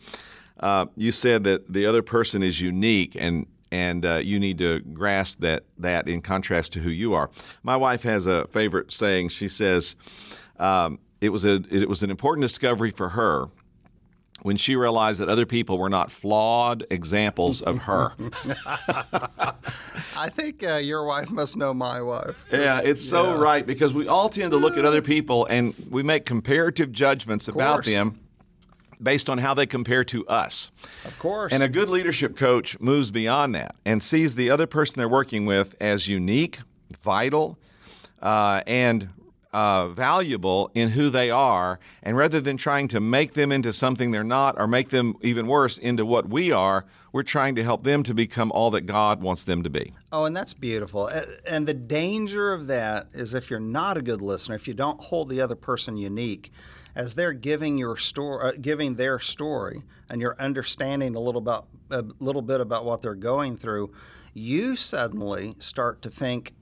Uh, 0.60 0.88
you 0.96 1.12
said 1.12 1.43
that 1.43 1.72
the 1.72 1.86
other 1.86 2.02
person 2.02 2.41
is 2.41 2.60
unique, 2.60 3.15
and 3.19 3.46
and 3.73 4.05
uh, 4.05 4.17
you 4.17 4.39
need 4.39 4.59
to 4.59 4.81
grasp 4.81 5.39
that 5.39 5.63
that 5.79 6.07
in 6.07 6.21
contrast 6.21 6.73
to 6.73 6.79
who 6.79 6.91
you 6.91 7.15
are. 7.15 7.31
My 7.63 7.75
wife 7.75 8.03
has 8.03 8.27
a 8.27 8.45
favorite 8.47 8.91
saying. 8.91 9.29
She 9.29 9.47
says 9.47 9.95
um, 10.59 10.99
it 11.21 11.29
was 11.29 11.43
a 11.43 11.63
it 11.71 11.89
was 11.89 12.03
an 12.03 12.12
important 12.12 12.43
discovery 12.43 12.91
for 12.91 13.09
her 13.09 13.47
when 14.43 14.57
she 14.57 14.75
realized 14.75 15.19
that 15.19 15.27
other 15.27 15.47
people 15.47 15.79
were 15.79 15.89
not 15.89 16.12
flawed 16.12 16.86
examples 16.91 17.63
of 17.63 17.79
her. 17.79 18.13
I 20.15 20.29
think 20.29 20.63
uh, 20.63 20.75
your 20.75 21.05
wife 21.05 21.31
must 21.31 21.57
know 21.57 21.73
my 21.73 21.99
wife. 21.99 22.36
Yeah, 22.51 22.79
it's 22.83 23.03
so 23.03 23.33
yeah. 23.33 23.41
right 23.41 23.65
because 23.65 23.91
we 23.91 24.07
all 24.07 24.29
tend 24.29 24.51
to 24.51 24.57
look 24.57 24.77
at 24.77 24.86
other 24.86 25.01
people 25.01 25.47
and 25.47 25.73
we 25.89 26.03
make 26.03 26.25
comparative 26.25 26.91
judgments 26.91 27.47
about 27.47 27.86
them 27.86 28.19
based 29.04 29.30
on 29.30 29.38
how 29.38 29.54
they 29.54 29.66
compare 29.66 30.04
to 30.06 30.26
us. 30.28 30.72
Of 31.06 31.18
course. 31.20 31.52
And 31.52 31.62
a 31.62 31.70
good 31.70 31.89
leadership 31.89 32.36
coach 32.38 32.80
moves 32.80 33.12
beyond 33.12 33.54
that 33.56 33.76
and 33.86 34.02
sees 34.02 34.36
the 34.36 34.50
other 34.50 34.68
person 34.68 34.96
they're 34.98 35.10
working 35.10 35.46
with 35.46 35.76
as 35.80 36.08
unique, 36.08 36.60
vital, 37.02 37.58
uh, 38.22 38.62
and 38.66 39.10
uh, 39.54 39.88
valuable 39.89 40.72
in 40.74 40.89
who 40.89 41.10
they 41.10 41.30
are, 41.30 41.80
and 42.02 42.18
rather 42.18 42.42
than 42.42 42.58
trying 42.58 42.88
to 42.88 43.00
make 43.00 43.34
them 43.34 43.52
into 43.52 43.72
something 43.72 44.10
they're 44.10 44.24
not 44.24 44.60
or 44.60 44.66
make 44.66 44.89
them 44.89 45.16
even 45.22 45.46
worse 45.46 45.78
into 45.78 46.06
what 46.06 46.28
we 46.28 46.52
are, 46.52 46.86
we're 47.12 47.22
trying 47.22 47.54
to 47.54 47.63
help 47.63 47.84
them 47.84 48.02
to 48.02 48.13
become 48.16 48.52
all 48.52 48.72
that 48.72 48.82
God 48.82 49.22
wants 49.22 49.44
them 49.44 49.62
to 49.62 49.70
be. 49.70 49.94
Oh, 50.12 50.26
and 50.26 50.36
that's 50.36 50.54
beautiful. 50.54 51.08
And 51.46 51.68
the 51.68 51.74
danger 51.76 52.52
of 52.52 52.66
that 52.68 53.08
is 53.13 53.36
if 53.36 53.52
you're 53.52 53.60
not 53.60 53.96
a 53.96 54.02
good 54.02 54.22
listener, 54.22 54.56
if 54.56 54.68
you 54.68 54.74
don't 54.74 55.00
hold 55.00 55.30
the 55.30 55.39
other 55.39 55.56
person 55.56 55.98
unique, 55.98 56.52
as 56.95 57.15
they're 57.15 57.34
giving 57.34 57.77
your 57.77 57.97
story, 57.97 58.49
uh, 58.49 58.51
giving 58.60 58.95
their 58.95 59.19
story, 59.19 59.84
and 60.10 60.21
you're 60.21 60.39
understanding 60.39 61.15
a 61.15 61.19
little 61.19 61.41
about 61.41 61.67
a 61.89 62.06
little 62.19 62.41
bit 62.41 62.62
about 62.62 62.86
what 62.86 63.01
they're 63.01 63.15
going 63.15 63.58
through, 63.58 63.91
you 64.34 64.75
suddenly 64.75 65.56
start 65.60 66.01
to 66.01 66.10
think, 66.10 66.53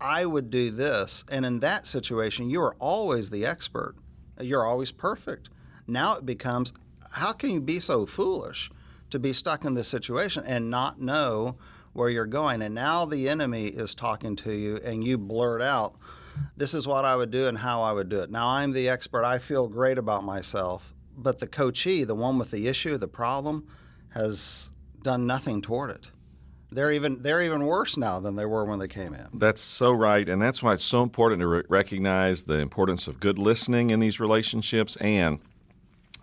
"I 0.00 0.26
would 0.26 0.50
do 0.50 0.70
this," 0.70 1.24
and 1.28 1.44
in 1.44 1.60
that 1.60 1.86
situation, 1.86 2.50
you 2.50 2.60
are 2.62 2.76
always 2.78 3.30
the 3.30 3.44
expert. 3.44 3.96
You're 4.40 4.64
always 4.64 4.92
perfect. 4.92 5.50
Now 5.86 6.14
it 6.14 6.26
becomes, 6.26 6.72
how 7.10 7.32
can 7.32 7.50
you 7.50 7.60
be 7.60 7.80
so 7.80 8.06
foolish 8.06 8.70
to 9.10 9.18
be 9.18 9.32
stuck 9.32 9.64
in 9.64 9.74
this 9.74 9.88
situation 9.88 10.44
and 10.46 10.70
not 10.70 11.00
know 11.00 11.56
where 11.92 12.10
you're 12.10 12.26
going? 12.26 12.62
And 12.62 12.74
now 12.74 13.04
the 13.04 13.28
enemy 13.28 13.66
is 13.66 13.94
talking 13.94 14.36
to 14.36 14.52
you, 14.52 14.76
and 14.84 15.02
you 15.02 15.18
blurt 15.18 15.62
out 15.62 15.96
this 16.56 16.74
is 16.74 16.86
what 16.86 17.04
I 17.04 17.16
would 17.16 17.30
do 17.30 17.46
and 17.46 17.58
how 17.58 17.82
I 17.82 17.92
would 17.92 18.08
do 18.08 18.20
it. 18.20 18.30
Now 18.30 18.48
I'm 18.48 18.72
the 18.72 18.88
expert. 18.88 19.24
I 19.24 19.38
feel 19.38 19.68
great 19.68 19.98
about 19.98 20.24
myself. 20.24 20.94
But 21.16 21.40
the 21.40 21.46
coachee, 21.46 22.04
the 22.04 22.14
one 22.14 22.38
with 22.38 22.50
the 22.50 22.68
issue, 22.68 22.96
the 22.96 23.08
problem, 23.08 23.66
has 24.10 24.70
done 25.02 25.26
nothing 25.26 25.62
toward 25.62 25.90
it. 25.90 26.10
They're 26.70 26.92
even 26.92 27.22
they're 27.22 27.42
even 27.42 27.64
worse 27.64 27.96
now 27.96 28.20
than 28.20 28.36
they 28.36 28.44
were 28.44 28.64
when 28.64 28.78
they 28.78 28.88
came 28.88 29.14
in. 29.14 29.26
That's 29.32 29.62
so 29.62 29.90
right, 29.90 30.28
and 30.28 30.40
that's 30.40 30.62
why 30.62 30.74
it's 30.74 30.84
so 30.84 31.02
important 31.02 31.40
to 31.40 31.46
re- 31.46 31.62
recognize 31.68 32.42
the 32.42 32.58
importance 32.58 33.08
of 33.08 33.20
good 33.20 33.38
listening 33.38 33.90
in 33.90 34.00
these 34.00 34.20
relationships 34.20 34.96
and 34.96 35.40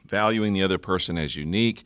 valuing 0.05 0.53
the 0.53 0.61
other 0.61 0.77
person 0.77 1.17
as 1.17 1.35
unique, 1.35 1.83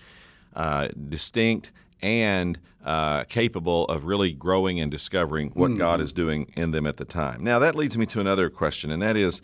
uh, 0.55 0.89
distinct, 1.07 1.71
and 2.01 2.59
uh, 2.85 3.23
capable 3.25 3.85
of 3.85 4.05
really 4.05 4.31
growing 4.33 4.79
and 4.79 4.89
discovering 4.89 5.49
what 5.49 5.77
God 5.77 6.01
is 6.01 6.13
doing 6.13 6.51
in 6.55 6.71
them 6.71 6.87
at 6.87 6.97
the 6.97 7.05
time. 7.05 7.43
Now, 7.43 7.59
that 7.59 7.75
leads 7.75 7.97
me 7.97 8.05
to 8.07 8.19
another 8.19 8.49
question, 8.49 8.91
and 8.91 9.01
that 9.01 9.17
is. 9.17 9.41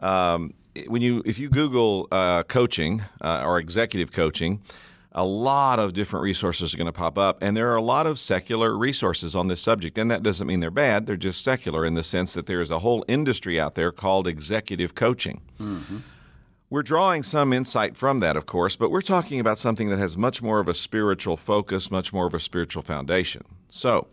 Um, 0.00 0.54
when 0.88 1.02
you 1.02 1.22
if 1.24 1.38
you 1.38 1.48
Google 1.48 2.08
uh, 2.10 2.42
coaching 2.42 3.02
uh, 3.20 3.44
or 3.44 3.58
executive 3.58 4.12
coaching, 4.12 4.60
a 5.12 5.24
lot 5.24 5.78
of 5.78 5.92
different 5.92 6.24
resources 6.24 6.74
are 6.74 6.76
going 6.76 6.86
to 6.86 6.92
pop 6.92 7.16
up, 7.16 7.38
and 7.40 7.56
there 7.56 7.70
are 7.70 7.76
a 7.76 7.82
lot 7.82 8.06
of 8.06 8.18
secular 8.18 8.76
resources 8.76 9.36
on 9.36 9.46
this 9.46 9.60
subject. 9.60 9.96
And 9.96 10.10
that 10.10 10.22
doesn't 10.22 10.46
mean 10.46 10.60
they're 10.60 10.70
bad; 10.70 11.06
they're 11.06 11.16
just 11.16 11.42
secular 11.42 11.84
in 11.84 11.94
the 11.94 12.02
sense 12.02 12.32
that 12.34 12.46
there 12.46 12.60
is 12.60 12.70
a 12.70 12.80
whole 12.80 13.04
industry 13.06 13.60
out 13.60 13.76
there 13.76 13.92
called 13.92 14.26
executive 14.26 14.94
coaching. 14.94 15.40
Mm-hmm. 15.60 15.98
We're 16.70 16.82
drawing 16.82 17.22
some 17.22 17.52
insight 17.52 17.96
from 17.96 18.20
that, 18.20 18.36
of 18.36 18.46
course, 18.46 18.74
but 18.74 18.90
we're 18.90 19.02
talking 19.02 19.38
about 19.38 19.58
something 19.58 19.90
that 19.90 19.98
has 19.98 20.16
much 20.16 20.42
more 20.42 20.60
of 20.60 20.68
a 20.68 20.74
spiritual 20.74 21.36
focus, 21.36 21.90
much 21.90 22.12
more 22.12 22.26
of 22.26 22.34
a 22.34 22.40
spiritual 22.40 22.82
foundation. 22.82 23.42
So. 23.70 24.06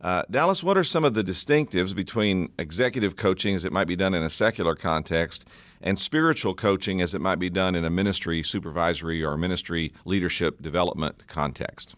Uh, 0.00 0.24
Dallas, 0.28 0.64
what 0.64 0.76
are 0.76 0.82
some 0.82 1.04
of 1.04 1.14
the 1.14 1.22
distinctives 1.22 1.94
between 1.94 2.50
executive 2.58 3.14
coaching 3.14 3.54
as 3.54 3.64
it 3.64 3.72
might 3.72 3.86
be 3.86 3.94
done 3.94 4.14
in 4.14 4.24
a 4.24 4.30
secular 4.30 4.74
context 4.74 5.44
and 5.80 5.96
spiritual 5.96 6.54
coaching 6.54 7.00
as 7.00 7.14
it 7.14 7.20
might 7.20 7.38
be 7.38 7.48
done 7.48 7.76
in 7.76 7.84
a 7.84 7.90
ministry 7.90 8.42
supervisory 8.42 9.22
or 9.24 9.36
ministry 9.36 9.92
leadership 10.04 10.60
development 10.60 11.26
context? 11.28 11.94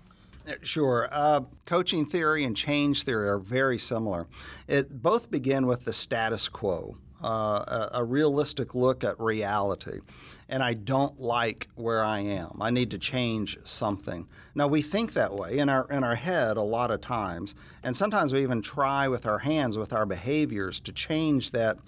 Sure. 0.60 1.08
Uh, 1.10 1.40
coaching 1.64 2.04
theory 2.04 2.44
and 2.44 2.54
change 2.54 3.04
theory 3.04 3.28
are 3.28 3.38
very 3.38 3.78
similar. 3.78 4.26
It 4.68 5.02
both 5.02 5.30
begin 5.30 5.66
with 5.66 5.86
the 5.86 5.94
status 5.94 6.48
quo, 6.50 6.98
uh, 7.24 7.88
a, 7.92 8.04
realistic 8.04 8.74
look 8.74 9.02
at 9.02 9.18
reality. 9.18 10.00
And 10.48 10.62
I 10.62 10.74
don't 10.74 11.18
like 11.18 11.68
where 11.74 12.04
I 12.04 12.18
am. 12.18 12.58
I 12.60 12.68
need 12.68 12.90
to 12.90 12.98
change 12.98 13.56
something. 13.64 14.28
Now 14.54 14.66
we 14.66 14.82
think 14.82 15.14
that 15.14 15.34
way 15.34 15.58
in 15.58 15.70
our 15.70 15.90
in 15.90 16.04
our 16.04 16.16
head 16.16 16.58
a 16.58 16.62
lot 16.62 16.90
of 16.90 17.00
times, 17.00 17.54
and 17.82 17.96
sometimes 17.96 18.34
we 18.34 18.42
even 18.42 18.60
try 18.60 19.08
with 19.08 19.24
our 19.24 19.38
hands, 19.38 19.78
with 19.78 19.94
our 19.94 20.04
behaviors, 20.04 20.80
to 20.80 20.92
change 20.92 21.52
that 21.52 21.78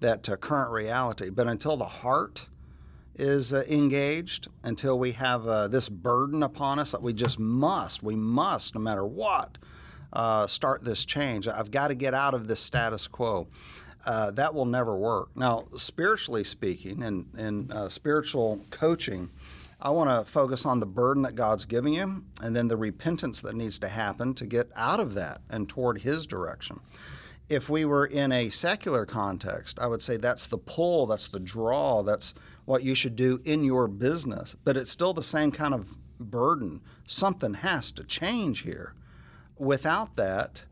that 0.00 0.28
uh, 0.30 0.36
current 0.36 0.72
reality. 0.72 1.28
But 1.28 1.46
until 1.46 1.76
the 1.76 1.84
heart 1.84 2.48
is 3.14 3.52
uh, 3.52 3.64
engaged, 3.68 4.48
until 4.62 4.98
we 4.98 5.12
have 5.12 5.46
uh, 5.46 5.68
this 5.68 5.90
burden 5.90 6.42
upon 6.42 6.78
us 6.78 6.92
that 6.92 7.02
we 7.02 7.12
just 7.12 7.38
must, 7.38 8.02
we 8.02 8.16
must, 8.16 8.74
no 8.74 8.80
matter 8.80 9.04
what, 9.04 9.58
start 10.48 10.84
this 10.84 11.04
change. 11.04 11.46
I've 11.46 11.70
got 11.70 11.88
to 11.88 11.94
get 11.94 12.14
out 12.14 12.32
of 12.32 12.48
this 12.48 12.60
status 12.60 13.06
quo. 13.06 13.46
Uh, 14.06 14.30
that 14.30 14.54
will 14.54 14.64
never 14.64 14.96
work. 14.96 15.36
Now, 15.36 15.64
spiritually 15.76 16.44
speaking, 16.44 17.02
and 17.02 17.26
in 17.36 17.70
uh, 17.70 17.88
spiritual 17.88 18.64
coaching, 18.70 19.28
I 19.80 19.90
want 19.90 20.08
to 20.08 20.30
focus 20.30 20.64
on 20.64 20.80
the 20.80 20.86
burden 20.86 21.22
that 21.24 21.34
God's 21.34 21.66
giving 21.66 21.92
you 21.92 22.24
and 22.40 22.56
then 22.56 22.68
the 22.68 22.76
repentance 22.76 23.42
that 23.42 23.54
needs 23.54 23.78
to 23.80 23.88
happen 23.88 24.32
to 24.34 24.46
get 24.46 24.70
out 24.74 25.00
of 25.00 25.14
that 25.14 25.42
and 25.50 25.68
toward 25.68 26.00
His 26.00 26.26
direction 26.26 26.80
if 27.48 27.68
we 27.68 27.84
were 27.84 28.06
in 28.06 28.32
a 28.32 28.50
secular 28.50 29.06
context, 29.06 29.78
I 29.78 29.86
would 29.86 30.02
say 30.02 30.16
that's 30.16 30.46
the 30.46 30.58
pull, 30.58 31.06
that's 31.06 31.28
the 31.28 31.38
draw, 31.38 32.02
that's 32.02 32.34
what 32.64 32.82
you 32.82 32.94
should 32.94 33.14
do 33.14 33.40
in 33.44 33.62
your 33.62 33.86
business. 33.86 34.56
But 34.64 34.76
it's 34.76 34.90
still 34.90 35.14
the 35.14 35.22
same 35.22 35.52
kind 35.52 35.72
of 35.72 35.96
burden. 36.18 36.80
Something 37.06 37.54
has 37.54 37.92
to 37.92 38.04
change 38.04 38.62
here. 38.62 38.94
Without 39.58 40.16
that, 40.16 40.62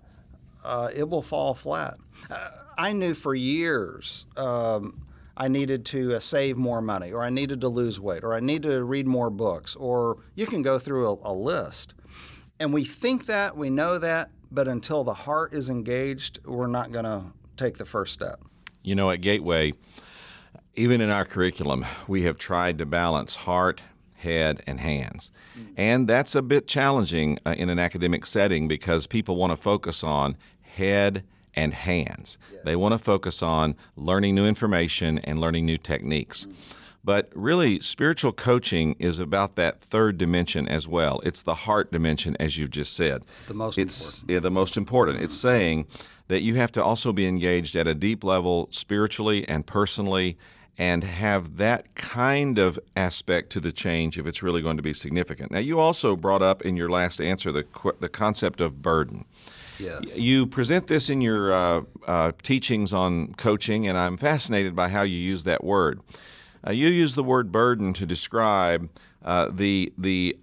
uh, 0.65 0.91
it 0.95 1.09
will 1.09 1.23
fall 1.23 1.55
flat. 1.55 1.97
Uh, 2.31 2.51
I 2.77 2.93
knew 2.93 3.15
for 3.15 3.35
years 3.35 4.27
um, 4.37 5.03
I 5.37 5.49
needed 5.49 5.85
to 5.87 6.15
uh, 6.15 6.21
save 6.21 6.57
more 6.57 6.81
money, 6.81 7.13
or 7.13 7.23
I 7.23 7.31
needed 7.31 7.61
to 7.63 7.69
lose 7.69 8.01
weight, 8.01 8.25
or 8.25 8.35
I 8.35 8.41
needed 8.41 8.69
to 8.69 8.85
read 8.85 9.07
more 9.07 9.31
books, 9.31 9.77
or 9.77 10.19
you 10.35 10.47
can 10.47 10.63
go 10.63 10.79
through 10.79 11.09
a, 11.09 11.17
a 11.23 11.35
list. 11.35 11.95
And 12.61 12.73
we 12.73 12.85
think 12.85 13.27
that, 13.27 13.57
we 13.57 13.71
know 13.71 13.99
that, 13.99 14.31
but 14.51 14.69
until 14.69 15.03
the 15.03 15.15
heart 15.15 15.53
is 15.53 15.69
engaged, 15.69 16.39
we're 16.45 16.69
not 16.69 16.93
going 16.93 17.05
to 17.05 17.25
take 17.57 17.79
the 17.79 17.85
first 17.85 18.13
step. 18.13 18.41
You 18.83 18.95
know, 18.95 19.11
at 19.11 19.21
Gateway, 19.21 19.73
even 20.77 21.01
in 21.01 21.11
our 21.11 21.25
curriculum, 21.25 21.85
we 22.07 22.23
have 22.23 22.39
tried 22.39 22.79
to 22.79 22.87
balance 22.87 23.35
heart, 23.35 23.81
head, 24.15 24.63
and 24.67 24.81
hands. 24.81 25.33
Mm-hmm. 25.59 25.73
And 25.77 26.09
that's 26.09 26.35
a 26.35 26.43
bit 26.43 26.69
challenging 26.69 27.39
uh, 27.45 27.55
in 27.57 27.69
an 27.71 27.79
academic 27.79 28.27
setting 28.27 28.69
because 28.69 29.07
people 29.07 29.37
want 29.37 29.51
to 29.51 29.57
focus 29.57 30.05
on 30.05 30.37
head 30.77 31.25
and 31.55 31.73
hands. 31.73 32.39
Yes. 32.53 32.63
They 32.65 32.77
want 32.77 32.93
to 32.93 32.99
focus 32.99 33.43
on 33.43 33.77
learning 33.97 34.35
new 34.35 34.47
information 34.47 35.19
and 35.21 35.39
learning 35.39 35.67
new 35.67 35.79
techniques. 35.79 36.45
Mm-hmm. 36.45 36.55
But 37.05 37.31
really, 37.35 37.81
spiritual 37.81 38.33
coaching 38.33 38.97
is 38.99 39.19
about 39.19 39.57
that 39.57 39.83
third 39.83 40.17
dimension 40.17 40.67
as 40.67 40.89
well. 40.89 41.21
It's 41.23 41.43
the 41.43 41.55
heart 41.55 41.93
dimension, 41.93 42.35
as 42.41 42.57
you've 42.57 42.71
just 42.71 42.95
said. 42.95 43.25
The 43.47 43.55
most 43.55 43.77
it's, 43.77 44.21
important. 44.23 44.31
Yeah, 44.33 44.41
the 44.41 44.51
most 44.51 44.77
important. 44.79 45.23
It's 45.23 45.35
saying 45.35 45.87
that 46.29 46.41
you 46.41 46.55
have 46.55 46.73
to 46.73 46.83
also 46.83 47.13
be 47.13 47.27
engaged 47.27 47.77
at 47.77 47.87
a 47.87 47.95
deep 47.95 48.25
level 48.25 48.69
spiritually 48.71 49.47
and 49.47 49.67
personally 49.67 50.39
and 50.79 51.05
have 51.05 51.59
that 51.59 51.95
kind 51.95 52.59
of 52.59 52.79
aspect 52.97 53.51
to 53.51 53.61
the 53.61 53.71
change 53.71 54.19
if 54.19 54.27
it's 54.27 54.43
really 54.43 54.63
going 54.63 54.79
to 54.79 54.83
be 54.83 54.95
significant. 54.95 55.53
Now, 55.53 55.61
you 55.61 55.79
also 55.79 56.17
brought 56.17 56.43
up 56.43 56.63
in 56.63 56.75
your 56.75 56.89
last 56.89 57.21
answer 57.21 57.53
the, 57.53 57.65
the 58.01 58.09
concept 58.09 58.63
of 58.63 58.81
burden. 58.81 59.27
Yes. 59.79 60.17
You 60.17 60.47
present 60.47 60.87
this 60.87 61.11
in 61.11 61.21
your 61.21 61.53
uh, 61.53 61.83
uh, 62.07 62.33
teachings 62.43 62.93
on 62.93 63.35
coaching, 63.35 63.87
and 63.89 63.99
I'm 63.99 64.17
fascinated 64.17 64.75
by 64.77 64.89
how 64.89 65.03
you 65.03 65.19
use 65.19 65.45
that 65.45 65.65
word. 65.65 66.01
Uh, 66.67 66.71
you 66.71 66.89
use 66.89 67.15
the 67.15 67.25
word 67.25 67.53
burden 67.53 67.93
to 67.95 68.07
describe 68.07 68.89
uh, 69.25 69.49
the 69.53 69.93
the 69.99 70.37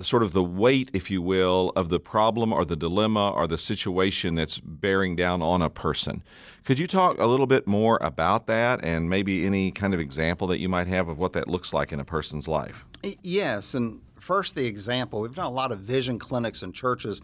sort 0.00 0.22
of 0.22 0.32
the 0.32 0.42
weight, 0.42 0.90
if 0.92 1.10
you 1.10 1.22
will, 1.22 1.72
of 1.76 1.88
the 1.88 2.00
problem 2.00 2.52
or 2.52 2.64
the 2.64 2.76
dilemma 2.76 3.30
or 3.30 3.46
the 3.46 3.58
situation 3.58 4.34
that's 4.34 4.58
bearing 4.58 5.16
down 5.16 5.42
on 5.42 5.62
a 5.62 5.70
person. 5.70 6.22
Could 6.64 6.78
you 6.78 6.86
talk 6.86 7.18
a 7.18 7.26
little 7.26 7.46
bit 7.46 7.66
more 7.66 7.98
about 8.02 8.46
that 8.46 8.84
and 8.84 9.08
maybe 9.08 9.46
any 9.46 9.70
kind 9.70 9.94
of 9.94 10.00
example 10.00 10.46
that 10.48 10.58
you 10.58 10.68
might 10.68 10.86
have 10.86 11.08
of 11.08 11.18
what 11.18 11.32
that 11.34 11.48
looks 11.48 11.72
like 11.72 11.92
in 11.92 12.00
a 12.00 12.04
person's 12.04 12.48
life? 12.48 12.84
Yes, 13.22 13.74
and 13.74 14.00
first 14.18 14.54
the 14.54 14.66
example. 14.66 15.20
We've 15.20 15.34
done 15.34 15.46
a 15.46 15.50
lot 15.50 15.72
of 15.72 15.80
vision 15.80 16.18
clinics 16.18 16.62
and 16.62 16.74
churches 16.74 17.22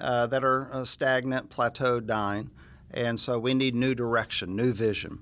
uh, 0.00 0.26
that 0.26 0.44
are 0.44 0.72
uh, 0.72 0.84
stagnant, 0.84 1.50
plateaued, 1.50 2.06
dying, 2.06 2.50
and 2.90 3.18
so 3.18 3.38
we 3.38 3.54
need 3.54 3.74
new 3.74 3.94
direction, 3.94 4.56
new 4.56 4.72
vision 4.72 5.20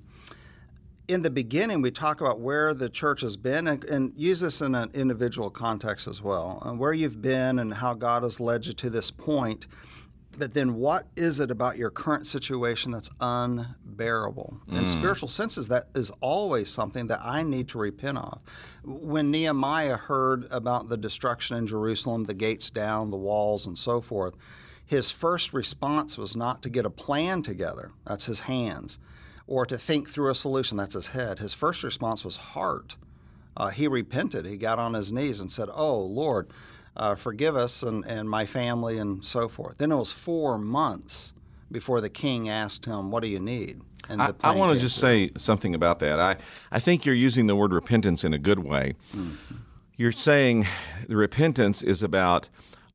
in 1.11 1.23
the 1.23 1.31
beginning, 1.31 1.83
we 1.83 1.91
talk 1.91 2.21
about 2.21 2.39
where 2.39 2.73
the 2.73 2.89
church 2.89 3.21
has 3.23 3.37
been 3.37 3.67
and, 3.67 3.83
and, 3.85 4.13
use 4.17 4.41
this 4.41 4.61
in 4.61 4.77
an 4.77 4.91
individual 4.95 5.51
context 5.51 6.07
as 6.07 6.23
well, 6.23 6.63
and 6.65 6.79
where 6.79 6.93
you've 6.93 7.21
been 7.21 7.59
and 7.59 7.75
how 7.75 7.95
God 7.95 8.23
has 8.23 8.39
led 8.39 8.67
you 8.67 8.73
to 8.75 8.89
this 8.89 9.11
point. 9.11 9.67
But 10.39 10.55
then, 10.55 10.75
what 10.77 11.07
is 11.17 11.41
it 11.41 11.51
about 11.51 11.77
your 11.77 11.91
current 11.91 12.27
situation 12.27 12.93
that's 12.93 13.11
unbearable? 13.21 14.61
Mm. 14.69 14.79
In 14.79 14.87
spiritual 14.87 15.29
senses, 15.29 15.69
that 15.69 15.89
is 15.95 16.11
always 16.21 16.71
something 16.71 17.09
that 17.09 17.21
I 17.23 17.43
need 17.43 17.69
to 17.69 17.79
repent 17.79 18.19
of. 18.19 18.41
When 18.85 19.31
Nehemiah 19.31 19.97
heard 19.97 20.47
about 20.51 20.89
the 20.89 20.97
destruction 20.97 21.57
in 21.57 21.67
Jerusalem, 21.67 22.25
the 22.25 22.35
gates 22.35 22.71
down, 22.71 23.11
the 23.11 23.17
walls, 23.17 23.67
and 23.67 23.77
so 23.77 24.01
forth, 24.01 24.35
his 24.87 25.11
first 25.11 25.53
response 25.53 26.17
was 26.17 26.35
not 26.35 26.63
to 26.63 26.71
get 26.71 26.87
a 26.87 26.91
plan 26.91 27.43
together. 27.43 27.93
That's 28.07 28.25
his 28.27 28.41
hands 28.41 28.99
or 29.51 29.67
to 29.67 29.77
think 29.77 30.09
through 30.09 30.31
a 30.31 30.35
solution. 30.35 30.77
That's 30.77 30.95
his 30.95 31.09
head. 31.09 31.41
His 31.41 31.53
first 31.53 31.83
response 31.83 32.25
was 32.25 32.37
heart. 32.37 32.97
Uh, 33.57 33.69
he 33.69 33.89
repented. 33.89 34.47
He 34.47 34.57
got 34.57 34.79
on 34.79 34.95
his 34.95 35.13
knees 35.13 35.41
and 35.41 35.51
said, 35.51 35.69
Oh, 35.75 35.99
Lord, 35.99 36.49
uh, 36.97 37.15
forgive 37.15 37.57
us 37.57 37.83
and, 37.83 38.05
and 38.05 38.29
my 38.29 38.47
family 38.47 38.99
and 38.99 39.25
so 39.25 39.49
forth. 39.49 39.79
Then 39.79 39.93
it 39.93 39.97
was 39.97 40.13
four 40.13 40.59
months 40.59 41.33
before 41.71 42.01
the 42.01 42.11
king 42.11 42.49
asked 42.49 42.87
him, 42.87 43.11
What 43.11 43.23
do 43.23 43.29
you 43.29 43.41
need? 43.41 43.81
And 44.09 44.21
I, 44.21 44.33
I 44.43 44.57
want 44.57 44.73
to 44.73 44.79
just 44.79 44.97
say 44.97 45.31
something 45.37 45.75
about 45.75 46.01
that. 46.01 46.19
I, 46.19 46.37
I 46.73 46.81
think 46.81 47.05
you're 47.05 47.15
using 47.15 47.47
the 47.47 47.55
word 47.55 47.73
repentance 47.73 48.25
in 48.25 48.35
a 48.35 48.39
good 48.39 48.59
way. 48.61 48.97
Mm-hmm. 49.15 49.57
You're 49.97 50.13
saying 50.13 50.67
the 51.09 51.17
repentance 51.17 51.83
is 51.83 52.03
about 52.03 52.49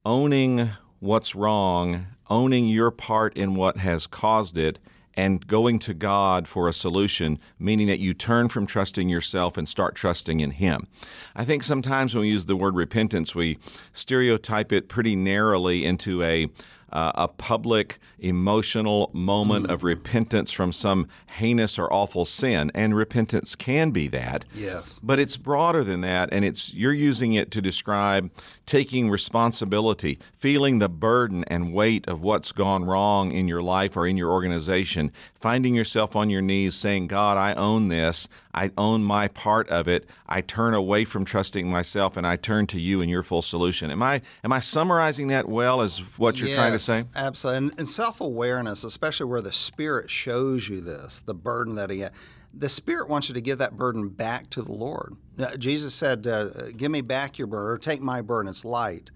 owning 0.03 0.71
what's 0.99 1.35
wrong, 1.35 2.07
owning 2.29 2.67
your 2.67 2.91
part 2.91 3.37
in 3.37 3.55
what 3.55 3.77
has 3.77 4.07
caused 4.07 4.57
it, 4.57 4.79
and 5.15 5.45
going 5.47 5.79
to 5.79 5.93
God 5.93 6.47
for 6.47 6.67
a 6.67 6.73
solution, 6.73 7.39
meaning 7.59 7.87
that 7.87 7.99
you 7.99 8.13
turn 8.13 8.49
from 8.49 8.65
trusting 8.65 9.09
yourself 9.09 9.57
and 9.57 9.67
start 9.67 9.95
trusting 9.95 10.39
in 10.39 10.51
Him. 10.51 10.87
I 11.35 11.45
think 11.45 11.63
sometimes 11.63 12.13
when 12.13 12.21
we 12.21 12.29
use 12.29 12.45
the 12.45 12.55
word 12.55 12.75
repentance, 12.75 13.33
we 13.33 13.57
stereotype 13.93 14.71
it 14.71 14.89
pretty 14.89 15.15
narrowly 15.15 15.85
into 15.85 16.21
a 16.23 16.47
uh, 16.95 17.11
a 17.15 17.27
public 17.27 17.99
emotional 18.19 19.11
moment 19.13 19.69
of 19.69 19.83
repentance 19.83 20.49
from 20.53 20.71
some 20.71 21.09
heinous 21.27 21.77
or 21.77 21.91
awful 21.91 22.23
sin, 22.23 22.71
and 22.73 22.95
repentance 22.95 23.53
can 23.53 23.91
be 23.91 24.07
that. 24.07 24.45
Yes. 24.55 24.97
But 25.03 25.19
it's 25.19 25.35
broader 25.35 25.83
than 25.83 25.99
that, 26.01 26.29
and 26.31 26.45
it's 26.45 26.73
you're 26.73 26.93
using 26.93 27.33
it 27.33 27.51
to 27.51 27.61
describe 27.61 28.31
taking 28.65 29.09
responsibility, 29.09 30.17
feeling 30.33 30.79
the 30.79 30.87
burden 30.87 31.43
and 31.47 31.73
weight 31.73 32.07
of 32.07 32.21
what's 32.21 32.53
gone 32.53 32.85
wrong 32.85 33.31
in 33.31 33.47
your 33.47 33.61
life 33.61 33.97
or 33.97 34.07
in 34.07 34.15
your 34.15 34.31
organization, 34.31 35.11
finding 35.35 35.75
yourself 35.75 36.15
on 36.15 36.29
your 36.29 36.41
knees 36.41 36.75
saying, 36.75 37.07
God, 37.07 37.37
I 37.37 37.53
own 37.53 37.89
this. 37.89 38.27
I 38.53 38.71
own 38.77 39.03
my 39.03 39.27
part 39.27 39.69
of 39.69 39.87
it. 39.87 40.09
I 40.27 40.41
turn 40.41 40.73
away 40.73 41.03
from 41.03 41.25
trusting 41.25 41.69
myself 41.69 42.15
and 42.15 42.25
I 42.25 42.37
turn 42.37 42.67
to 42.67 42.79
you 42.79 43.01
and 43.01 43.11
your 43.11 43.21
full 43.21 43.41
solution. 43.41 43.91
Am 43.91 44.01
I 44.01 44.21
am 44.43 44.53
I 44.53 44.61
summarizing 44.61 45.27
that 45.27 45.49
well 45.49 45.81
as 45.81 46.17
what 46.17 46.39
you're 46.39 46.47
yes, 46.47 46.55
trying 46.57 46.71
to 46.71 46.79
Absolutely. 47.15 47.57
And, 47.57 47.79
and 47.79 47.89
self 47.89 48.21
awareness, 48.21 48.83
especially 48.83 49.25
where 49.27 49.41
the 49.41 49.51
Spirit 49.51 50.09
shows 50.09 50.67
you 50.69 50.81
this, 50.81 51.21
the 51.25 51.33
burden 51.33 51.75
that 51.75 51.89
He 51.89 51.99
had. 51.99 52.11
The 52.53 52.69
Spirit 52.69 53.09
wants 53.09 53.27
you 53.27 53.33
to 53.33 53.41
give 53.41 53.57
that 53.57 53.75
burden 53.75 54.07
back 54.07 54.49
to 54.51 54.61
the 54.61 54.71
Lord. 54.71 55.15
Now, 55.37 55.55
Jesus 55.55 55.93
said, 55.93 56.25
uh, 56.25 56.69
Give 56.77 56.91
me 56.91 57.01
back 57.01 57.37
your 57.37 57.47
burden, 57.47 57.73
or 57.73 57.77
take 57.77 58.01
my 58.01 58.21
burden, 58.21 58.49
it's 58.49 58.63
light. 58.63 59.11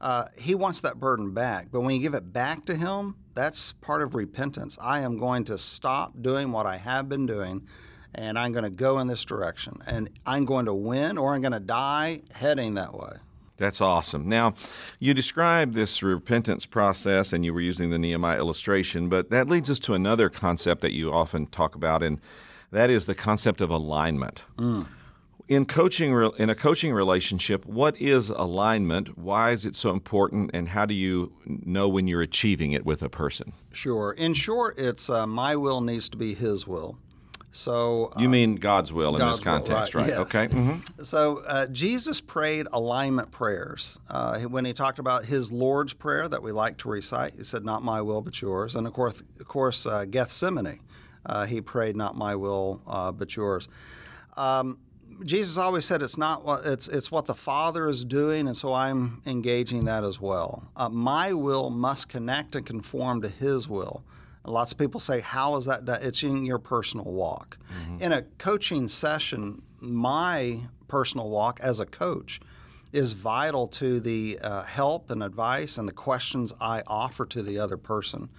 Uh, 0.00 0.26
he 0.36 0.54
wants 0.54 0.80
that 0.80 1.00
burden 1.00 1.34
back. 1.34 1.68
But 1.72 1.80
when 1.80 1.94
you 1.94 2.00
give 2.00 2.14
it 2.14 2.32
back 2.32 2.64
to 2.66 2.76
Him, 2.76 3.16
that's 3.34 3.72
part 3.72 4.02
of 4.02 4.14
repentance. 4.14 4.78
I 4.80 5.00
am 5.00 5.18
going 5.18 5.44
to 5.44 5.58
stop 5.58 6.22
doing 6.22 6.52
what 6.52 6.66
I 6.66 6.76
have 6.76 7.08
been 7.08 7.26
doing 7.26 7.66
and 8.14 8.38
I'm 8.38 8.52
going 8.52 8.64
to 8.64 8.70
go 8.70 8.98
in 8.98 9.06
this 9.06 9.24
direction. 9.24 9.78
And 9.86 10.10
I'm 10.26 10.44
going 10.44 10.66
to 10.66 10.74
win 10.74 11.18
or 11.18 11.34
I'm 11.34 11.40
going 11.40 11.52
to 11.52 11.60
die 11.60 12.22
heading 12.32 12.74
that 12.74 12.94
way. 12.94 13.16
That's 13.58 13.80
awesome. 13.80 14.28
Now, 14.28 14.54
you 15.00 15.12
described 15.12 15.74
this 15.74 16.02
repentance 16.02 16.64
process 16.64 17.32
and 17.32 17.44
you 17.44 17.52
were 17.52 17.60
using 17.60 17.90
the 17.90 17.98
Nehemiah 17.98 18.38
illustration, 18.38 19.08
but 19.08 19.30
that 19.30 19.48
leads 19.48 19.68
us 19.68 19.80
to 19.80 19.94
another 19.94 20.30
concept 20.30 20.80
that 20.82 20.92
you 20.92 21.12
often 21.12 21.46
talk 21.46 21.74
about, 21.74 22.02
and 22.02 22.20
that 22.70 22.88
is 22.88 23.06
the 23.06 23.16
concept 23.16 23.60
of 23.60 23.68
alignment. 23.70 24.46
Mm. 24.56 24.86
In 25.48 25.64
coaching, 25.64 26.12
in 26.38 26.50
a 26.50 26.54
coaching 26.54 26.92
relationship, 26.92 27.64
what 27.64 28.00
is 28.00 28.28
alignment? 28.28 29.16
Why 29.18 29.50
is 29.50 29.64
it 29.64 29.74
so 29.74 29.90
important, 29.90 30.50
and 30.52 30.68
how 30.68 30.84
do 30.84 30.94
you 30.94 31.32
know 31.46 31.88
when 31.88 32.06
you're 32.06 32.22
achieving 32.22 32.72
it 32.72 32.84
with 32.84 33.02
a 33.02 33.08
person? 33.08 33.54
Sure. 33.72 34.12
In 34.12 34.34
short, 34.34 34.78
it's 34.78 35.08
uh, 35.08 35.26
my 35.26 35.56
will 35.56 35.80
needs 35.80 36.08
to 36.10 36.18
be 36.18 36.34
His 36.34 36.66
will, 36.66 36.98
so 37.58 38.12
you 38.16 38.28
uh, 38.28 38.30
mean 38.30 38.54
God's 38.54 38.92
will 38.92 39.16
in 39.16 39.18
God's 39.18 39.40
this 39.40 39.44
context, 39.44 39.92
will, 39.92 40.02
right? 40.02 40.10
right? 40.10 40.18
Yes. 40.18 40.34
Okay. 40.34 40.46
Mm-hmm. 40.46 41.02
So 41.02 41.38
uh, 41.38 41.66
Jesus 41.66 42.20
prayed 42.20 42.68
alignment 42.72 43.32
prayers 43.32 43.98
uh, 44.08 44.38
when 44.42 44.64
he 44.64 44.72
talked 44.72 45.00
about 45.00 45.24
his 45.24 45.50
Lord's 45.50 45.92
prayer 45.92 46.28
that 46.28 46.40
we 46.40 46.52
like 46.52 46.76
to 46.78 46.88
recite. 46.88 47.32
He 47.36 47.42
said, 47.42 47.64
"Not 47.64 47.82
my 47.82 48.00
will, 48.00 48.20
but 48.20 48.40
yours." 48.40 48.76
And 48.76 48.86
of 48.86 48.92
course, 48.92 49.20
of 49.40 49.48
course, 49.48 49.86
uh, 49.86 50.04
Gethsemane, 50.04 50.78
uh, 51.26 51.46
he 51.46 51.60
prayed, 51.60 51.96
"Not 51.96 52.16
my 52.16 52.36
will, 52.36 52.80
uh, 52.86 53.10
but 53.10 53.34
yours." 53.34 53.66
Um, 54.36 54.78
Jesus 55.24 55.58
always 55.58 55.84
said 55.84 56.00
it's 56.00 56.16
not 56.16 56.44
what 56.44 56.64
it's 56.64 56.86
it's 56.86 57.10
what 57.10 57.26
the 57.26 57.34
Father 57.34 57.88
is 57.88 58.04
doing, 58.04 58.46
and 58.46 58.56
so 58.56 58.72
I'm 58.72 59.20
engaging 59.26 59.86
that 59.86 60.04
as 60.04 60.20
well. 60.20 60.62
my 60.92 61.32
will 61.32 61.70
must 61.70 62.08
connect 62.08 62.54
and 62.54 62.64
conform 62.64 63.20
to 63.22 63.28
His 63.28 63.68
will. 63.68 64.04
Lots 64.48 64.72
of 64.72 64.78
people 64.78 65.00
say, 65.00 65.20
How 65.20 65.56
is 65.56 65.64
that 65.66 65.84
done? 65.84 66.00
It's 66.02 66.22
in 66.22 66.44
your 66.44 66.58
personal 66.58 67.06
walk. 67.06 67.58
Mm-hmm. 67.72 68.02
In 68.02 68.12
a 68.12 68.22
coaching 68.38 68.88
session, 68.88 69.62
my 69.80 70.60
personal 70.88 71.28
walk 71.28 71.60
as 71.62 71.80
a 71.80 71.86
coach 71.86 72.40
is 72.92 73.12
vital 73.12 73.68
to 73.68 74.00
the 74.00 74.38
uh, 74.42 74.62
help 74.62 75.10
and 75.10 75.22
advice 75.22 75.76
and 75.76 75.86
the 75.86 75.92
questions 75.92 76.54
I 76.60 76.82
offer 76.86 77.26
to 77.26 77.42
the 77.42 77.58
other 77.58 77.76
person. 77.76 78.30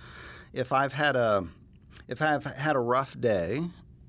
If 0.53 0.73
I've 0.73 0.93
had 0.93 1.15
a 1.15 1.45
if 2.07 2.21
I've 2.21 2.43
had 2.43 2.75
a 2.75 2.79
rough 2.79 3.19
day 3.19 3.61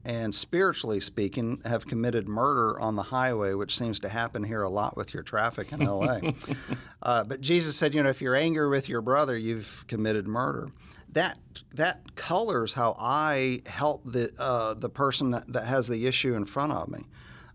and 0.04 0.34
spiritually 0.34 1.00
speaking 1.00 1.60
have 1.64 1.86
committed 1.86 2.26
murder 2.26 2.80
on 2.80 2.96
the 2.96 3.02
highway, 3.02 3.52
which 3.54 3.76
seems 3.76 4.00
to 4.00 4.08
happen 4.08 4.42
here 4.42 4.62
a 4.62 4.68
lot 4.68 4.96
with 4.96 5.12
your 5.12 5.22
traffic 5.22 5.72
in 5.72 5.80
LA. 5.80 6.20
uh, 7.02 7.24
but 7.24 7.40
Jesus 7.40 7.76
said, 7.76 7.94
you 7.94 8.02
know, 8.02 8.08
if 8.08 8.22
you're 8.22 8.34
angry 8.34 8.68
with 8.68 8.88
your 8.88 9.02
brother, 9.02 9.36
you've 9.36 9.84
committed 9.88 10.26
murder 10.26 10.70
that 11.12 11.38
that 11.74 12.14
colors 12.16 12.72
how 12.72 12.96
I 12.98 13.62
help 13.66 14.02
the 14.04 14.32
uh, 14.38 14.74
the 14.74 14.88
person 14.88 15.30
that, 15.30 15.52
that, 15.52 15.66
has 15.66 15.88
the 15.88 16.06
issue 16.06 16.34
in 16.34 16.44
front 16.44 16.72
of 16.72 16.88
me. 16.88 17.06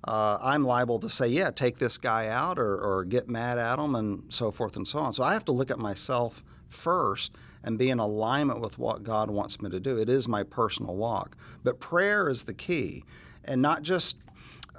Uh, 0.07 0.37
I'm 0.41 0.63
liable 0.63 0.99
to 0.99 1.09
say, 1.09 1.27
yeah, 1.27 1.49
take 1.49 1.79
this 1.79 1.97
guy 1.97 2.27
out 2.27 2.59
or, 2.59 2.77
or 2.77 3.05
get 3.05 3.27
mad 3.27 3.57
at 3.57 3.79
him 3.79 3.95
and 3.95 4.23
so 4.29 4.51
forth 4.51 4.75
and 4.75 4.87
so 4.87 4.99
on. 4.99 5.13
So 5.13 5.23
I 5.23 5.33
have 5.33 5.45
to 5.45 5.51
look 5.51 5.71
at 5.71 5.79
myself 5.79 6.43
first 6.69 7.31
and 7.65 7.77
be 7.77 7.89
in 7.89 7.99
alignment 7.99 8.61
with 8.61 8.77
what 8.79 9.03
God 9.03 9.29
wants 9.29 9.61
me 9.61 9.69
to 9.71 9.79
do. 9.81 9.97
It 9.97 10.07
is 10.07 10.27
my 10.27 10.43
personal 10.43 10.95
walk, 10.95 11.35
but 11.63 11.81
prayer 11.81 12.29
is 12.29 12.43
the 12.43 12.53
key, 12.53 13.03
and 13.43 13.61
not 13.61 13.81
just. 13.81 14.15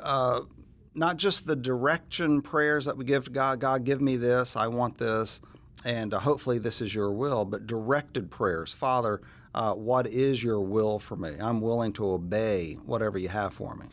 Uh, 0.01 0.41
not 0.99 1.19
just 1.19 1.47
the 1.47 1.55
direction 1.55 2.41
prayers 2.41 2.87
that 2.87 2.97
we 2.97 3.05
give 3.05 3.25
to 3.25 3.31
God, 3.31 3.61
God, 3.61 3.85
give 3.85 4.01
me 4.01 4.17
this, 4.17 4.57
I 4.57 4.67
want 4.67 4.97
this, 4.97 5.43
and 5.85 6.15
uh, 6.15 6.19
hopefully 6.19 6.59
this 6.59 6.81
is 6.81 6.95
your 6.95 7.13
will, 7.13 7.45
but 7.45 7.67
directed 7.67 8.31
prayers. 8.31 8.73
Father, 8.73 9.21
uh, 9.55 9.75
what 9.75 10.07
is 10.07 10.43
your 10.43 10.61
will 10.61 10.99
for 10.99 11.17
me? 11.17 11.33
I'm 11.41 11.61
willing 11.61 11.93
to 11.95 12.07
obey 12.07 12.79
whatever 12.87 13.19
you 13.19 13.29
have 13.29 13.55
for 13.55 13.75
me. 13.75 13.87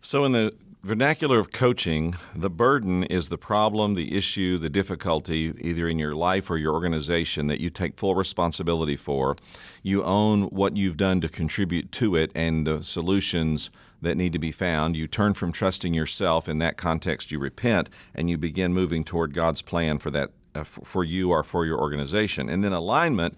So, 0.00 0.24
in 0.24 0.32
the 0.32 0.54
vernacular 0.82 1.38
of 1.38 1.52
coaching, 1.52 2.14
the 2.34 2.50
burden 2.50 3.04
is 3.04 3.28
the 3.28 3.38
problem, 3.38 3.94
the 3.94 4.16
issue, 4.16 4.58
the 4.58 4.70
difficulty, 4.70 5.54
either 5.60 5.88
in 5.88 5.98
your 5.98 6.14
life 6.14 6.50
or 6.50 6.56
your 6.56 6.72
organization, 6.72 7.46
that 7.48 7.60
you 7.60 7.70
take 7.70 7.98
full 7.98 8.14
responsibility 8.14 8.96
for. 8.96 9.36
You 9.82 10.02
own 10.04 10.44
what 10.44 10.76
you've 10.76 10.96
done 10.96 11.20
to 11.20 11.28
contribute 11.28 11.92
to 11.92 12.16
it 12.16 12.30
and 12.34 12.66
the 12.66 12.82
solutions 12.82 13.70
that 14.00 14.16
need 14.16 14.32
to 14.32 14.38
be 14.38 14.52
found. 14.52 14.96
You 14.96 15.08
turn 15.08 15.34
from 15.34 15.52
trusting 15.52 15.92
yourself. 15.92 16.48
In 16.48 16.58
that 16.58 16.76
context, 16.76 17.32
you 17.32 17.38
repent 17.38 17.90
and 18.14 18.30
you 18.30 18.38
begin 18.38 18.72
moving 18.72 19.04
toward 19.04 19.34
God's 19.34 19.62
plan 19.62 19.98
for 19.98 20.10
that 20.12 20.30
uh, 20.54 20.64
for 20.64 21.04
you 21.04 21.30
or 21.30 21.42
for 21.42 21.66
your 21.66 21.78
organization. 21.78 22.48
And 22.48 22.64
then 22.64 22.72
alignment 22.72 23.36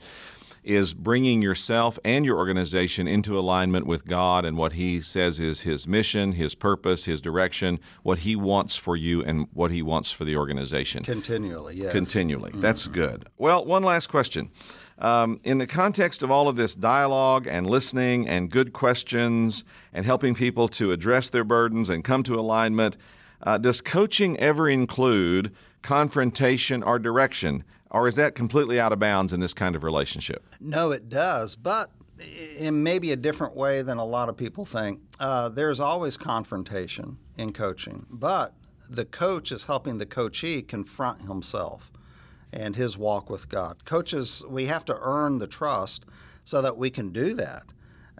is 0.62 0.92
bringing 0.92 1.40
yourself 1.40 1.98
and 2.04 2.26
your 2.26 2.36
organization 2.36 3.08
into 3.08 3.38
alignment 3.38 3.86
with 3.86 4.04
God 4.04 4.44
and 4.44 4.56
what 4.56 4.74
He 4.74 5.00
says 5.00 5.40
is 5.40 5.62
His 5.62 5.86
mission, 5.86 6.32
His 6.32 6.54
purpose, 6.54 7.06
His 7.06 7.20
direction, 7.20 7.80
what 8.02 8.20
He 8.20 8.36
wants 8.36 8.76
for 8.76 8.96
you, 8.96 9.22
and 9.24 9.46
what 9.52 9.70
He 9.70 9.82
wants 9.82 10.12
for 10.12 10.24
the 10.24 10.36
organization. 10.36 11.02
Continually, 11.02 11.76
yes. 11.76 11.92
Continually. 11.92 12.50
Mm-hmm. 12.50 12.60
That's 12.60 12.86
good. 12.86 13.28
Well, 13.38 13.64
one 13.64 13.82
last 13.82 14.08
question. 14.08 14.50
Um, 14.98 15.40
in 15.44 15.56
the 15.56 15.66
context 15.66 16.22
of 16.22 16.30
all 16.30 16.46
of 16.46 16.56
this 16.56 16.74
dialogue 16.74 17.46
and 17.46 17.68
listening 17.68 18.28
and 18.28 18.50
good 18.50 18.74
questions 18.74 19.64
and 19.94 20.04
helping 20.04 20.34
people 20.34 20.68
to 20.68 20.92
address 20.92 21.30
their 21.30 21.44
burdens 21.44 21.88
and 21.88 22.04
come 22.04 22.22
to 22.24 22.34
alignment, 22.38 22.98
uh, 23.42 23.56
does 23.56 23.80
coaching 23.80 24.38
ever 24.38 24.68
include 24.68 25.54
confrontation 25.80 26.82
or 26.82 26.98
direction? 26.98 27.64
Or 27.90 28.06
is 28.06 28.14
that 28.16 28.34
completely 28.34 28.78
out 28.78 28.92
of 28.92 28.98
bounds 28.98 29.32
in 29.32 29.40
this 29.40 29.54
kind 29.54 29.74
of 29.74 29.82
relationship? 29.82 30.44
No, 30.60 30.92
it 30.92 31.08
does, 31.08 31.56
but 31.56 31.90
in 32.56 32.82
maybe 32.82 33.12
a 33.12 33.16
different 33.16 33.56
way 33.56 33.82
than 33.82 33.98
a 33.98 34.04
lot 34.04 34.28
of 34.28 34.36
people 34.36 34.64
think. 34.64 35.00
Uh, 35.18 35.48
there's 35.48 35.80
always 35.80 36.16
confrontation 36.16 37.18
in 37.36 37.52
coaching, 37.52 38.06
but 38.10 38.54
the 38.88 39.04
coach 39.04 39.52
is 39.52 39.64
helping 39.64 39.98
the 39.98 40.06
coachee 40.06 40.62
confront 40.62 41.22
himself 41.22 41.90
and 42.52 42.76
his 42.76 42.98
walk 42.98 43.30
with 43.30 43.48
God. 43.48 43.84
Coaches, 43.84 44.42
we 44.48 44.66
have 44.66 44.84
to 44.86 44.98
earn 45.00 45.38
the 45.38 45.46
trust 45.46 46.04
so 46.44 46.60
that 46.60 46.76
we 46.76 46.90
can 46.90 47.10
do 47.10 47.34
that. 47.34 47.62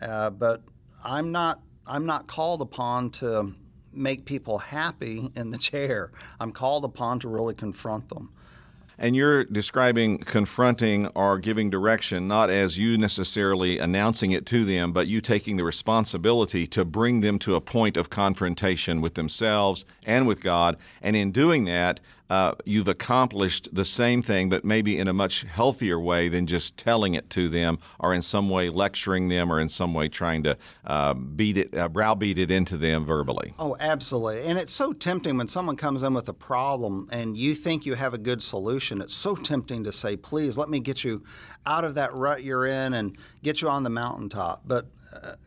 Uh, 0.01 0.31
but 0.31 0.63
I'm 1.05 1.33
not 1.33 1.61
I'm 1.87 2.07
not 2.07 2.29
called 2.29 2.61
upon 2.61 3.11
to 3.11 3.53
make 3.93 4.25
people 4.25 4.59
happy 4.59 5.31
in 5.35 5.51
the 5.51 5.59
chair. 5.71 6.13
I'm 6.39 6.53
called 6.53 6.85
upon 6.85 7.19
to 7.21 7.29
really 7.29 7.55
confront 7.55 8.09
them. 8.09 8.33
And 9.03 9.17
you're 9.17 9.45
describing 9.45 10.19
confronting 10.19 11.07
or 11.15 11.39
giving 11.39 11.71
direction 11.71 12.29
not 12.29 12.51
as 12.51 12.77
you 12.77 12.99
necessarily 12.99 13.79
announcing 13.79 14.33
it 14.33 14.45
to 14.47 14.67
them, 14.67 14.93
but 14.93 15.07
you 15.07 15.23
taking 15.23 15.57
the 15.57 15.65
responsibility 15.65 16.67
to 16.67 16.85
bring 16.85 17.23
them 17.23 17.39
to 17.39 17.55
a 17.55 17.63
point 17.63 17.97
of 17.97 18.11
confrontation 18.11 19.01
with 19.01 19.15
themselves 19.15 19.87
and 20.05 20.27
with 20.27 20.43
God. 20.43 20.77
And 21.01 21.17
in 21.17 21.33
doing 21.33 21.65
that, 21.65 21.99
uh, 22.31 22.55
you've 22.65 22.89
accomplished 22.89 23.69
the 23.73 23.85
same 23.85 24.23
thing, 24.23 24.49
but 24.49 24.65
maybe 24.65 24.97
in 24.97 25.09
a 25.09 25.13
much 25.13 25.43
healthier 25.43 25.99
way 25.99 26.29
than 26.29 26.47
just 26.47 26.77
telling 26.77 27.15
it 27.15 27.29
to 27.31 27.49
them, 27.49 27.79
or 27.99 28.15
in 28.15 28.23
some 28.23 28.49
way 28.49 28.71
lecturing 28.71 29.29
them, 29.29 29.53
or 29.53 29.61
in 29.61 29.69
some 29.69 29.93
way 29.93 30.09
trying 30.09 30.45
to 30.45 30.57
uh, 30.87 31.13
beat 31.13 31.59
it, 31.59 31.77
uh, 31.77 31.89
browbeat 31.89 32.39
it 32.39 32.51
into 32.51 32.77
them 32.77 33.05
verbally. 33.05 33.53
Oh, 33.59 33.77
absolutely. 33.81 34.45
And 34.45 34.59
it's 34.59 34.73
so 34.73 34.93
tempting 34.93 35.37
when 35.37 35.49
someone 35.49 35.77
comes 35.77 36.05
in 36.05 36.15
with 36.15 36.29
a 36.29 36.33
problem 36.33 37.09
and 37.11 37.37
you 37.37 37.55
think 37.55 37.85
you 37.85 37.95
have 37.95 38.15
a 38.15 38.19
good 38.19 38.43
solution. 38.43 39.03
It's 39.03 39.15
so 39.15 39.35
tempting 39.35 39.83
to 39.85 39.93
say, 39.93 40.17
"Please, 40.17 40.57
let 40.57 40.69
me 40.69 40.79
get 40.79 41.03
you 41.03 41.25
out 41.67 41.85
of 41.85 41.97
that 41.97 42.15
rut 42.15 42.45
you're 42.45 42.67
in 42.67 42.95
and 42.95 43.19
get 43.43 43.61
you 43.61 43.69
on 43.69 43.83
the 43.83 43.91
mountaintop." 43.91 44.63
But 44.65 44.87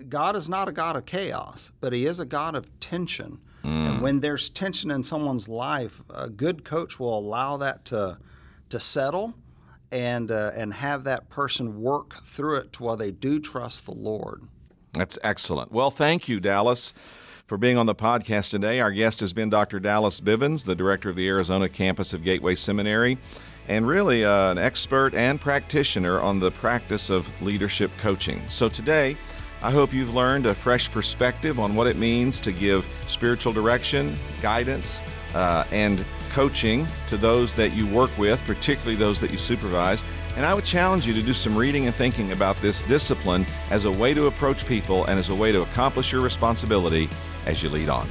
God 0.09 0.35
is 0.35 0.49
not 0.49 0.67
a 0.67 0.71
God 0.71 0.95
of 0.95 1.05
chaos, 1.05 1.71
but 1.79 1.93
He 1.93 2.05
is 2.05 2.19
a 2.19 2.25
God 2.25 2.55
of 2.55 2.79
tension. 2.79 3.39
Mm. 3.63 3.87
And 3.87 4.01
when 4.01 4.19
there's 4.19 4.49
tension 4.49 4.91
in 4.91 5.03
someone's 5.03 5.47
life, 5.47 6.01
a 6.09 6.29
good 6.29 6.65
coach 6.65 6.99
will 6.99 7.17
allow 7.17 7.57
that 7.57 7.85
to 7.85 8.17
to 8.69 8.79
settle 8.79 9.35
and 9.91 10.31
uh, 10.31 10.51
and 10.55 10.73
have 10.73 11.03
that 11.05 11.29
person 11.29 11.81
work 11.81 12.23
through 12.25 12.57
it 12.57 12.73
to 12.73 12.83
while 12.83 12.97
they 12.97 13.11
do 13.11 13.39
trust 13.39 13.85
the 13.85 13.93
Lord. 13.93 14.41
That's 14.93 15.17
excellent. 15.23 15.71
Well, 15.71 15.91
thank 15.91 16.27
you, 16.27 16.39
Dallas, 16.39 16.93
for 17.47 17.57
being 17.57 17.77
on 17.77 17.85
the 17.85 17.95
podcast 17.95 18.51
today. 18.51 18.79
Our 18.79 18.91
guest 18.91 19.21
has 19.21 19.33
been 19.33 19.49
Dr. 19.49 19.79
Dallas 19.79 20.19
Bivens, 20.19 20.65
the 20.65 20.75
director 20.75 21.09
of 21.09 21.15
the 21.15 21.27
Arizona 21.27 21.69
campus 21.69 22.13
of 22.13 22.23
Gateway 22.23 22.55
Seminary, 22.55 23.17
and 23.67 23.87
really 23.87 24.25
uh, 24.25 24.51
an 24.51 24.57
expert 24.57 25.15
and 25.15 25.39
practitioner 25.39 26.19
on 26.19 26.39
the 26.39 26.51
practice 26.51 27.09
of 27.09 27.29
leadership 27.41 27.91
coaching. 27.97 28.41
So 28.49 28.69
today, 28.69 29.17
I 29.63 29.71
hope 29.71 29.93
you've 29.93 30.13
learned 30.13 30.45
a 30.45 30.53
fresh 30.53 30.91
perspective 30.91 31.57
on 31.57 31.73
what 31.73 31.87
it 31.87 31.95
means 31.95 32.41
to 32.41 32.51
give 32.51 32.85
spiritual 33.07 33.53
direction, 33.53 34.13
guidance, 34.41 35.01
uh, 35.33 35.63
and 35.71 36.03
coaching 36.31 36.85
to 37.07 37.15
those 37.15 37.53
that 37.53 37.71
you 37.71 37.87
work 37.87 38.11
with, 38.17 38.43
particularly 38.43 38.97
those 38.97 39.21
that 39.21 39.31
you 39.31 39.37
supervise. 39.37 40.03
And 40.35 40.45
I 40.45 40.53
would 40.53 40.65
challenge 40.65 41.07
you 41.07 41.13
to 41.13 41.21
do 41.21 41.33
some 41.33 41.55
reading 41.55 41.85
and 41.85 41.95
thinking 41.95 42.33
about 42.33 42.57
this 42.57 42.81
discipline 42.81 43.45
as 43.69 43.85
a 43.85 43.91
way 43.91 44.13
to 44.13 44.27
approach 44.27 44.65
people 44.67 45.05
and 45.05 45.17
as 45.17 45.29
a 45.29 45.35
way 45.35 45.53
to 45.53 45.61
accomplish 45.61 46.11
your 46.11 46.21
responsibility 46.21 47.07
as 47.45 47.63
you 47.63 47.69
lead 47.69 47.87
on. 47.87 48.05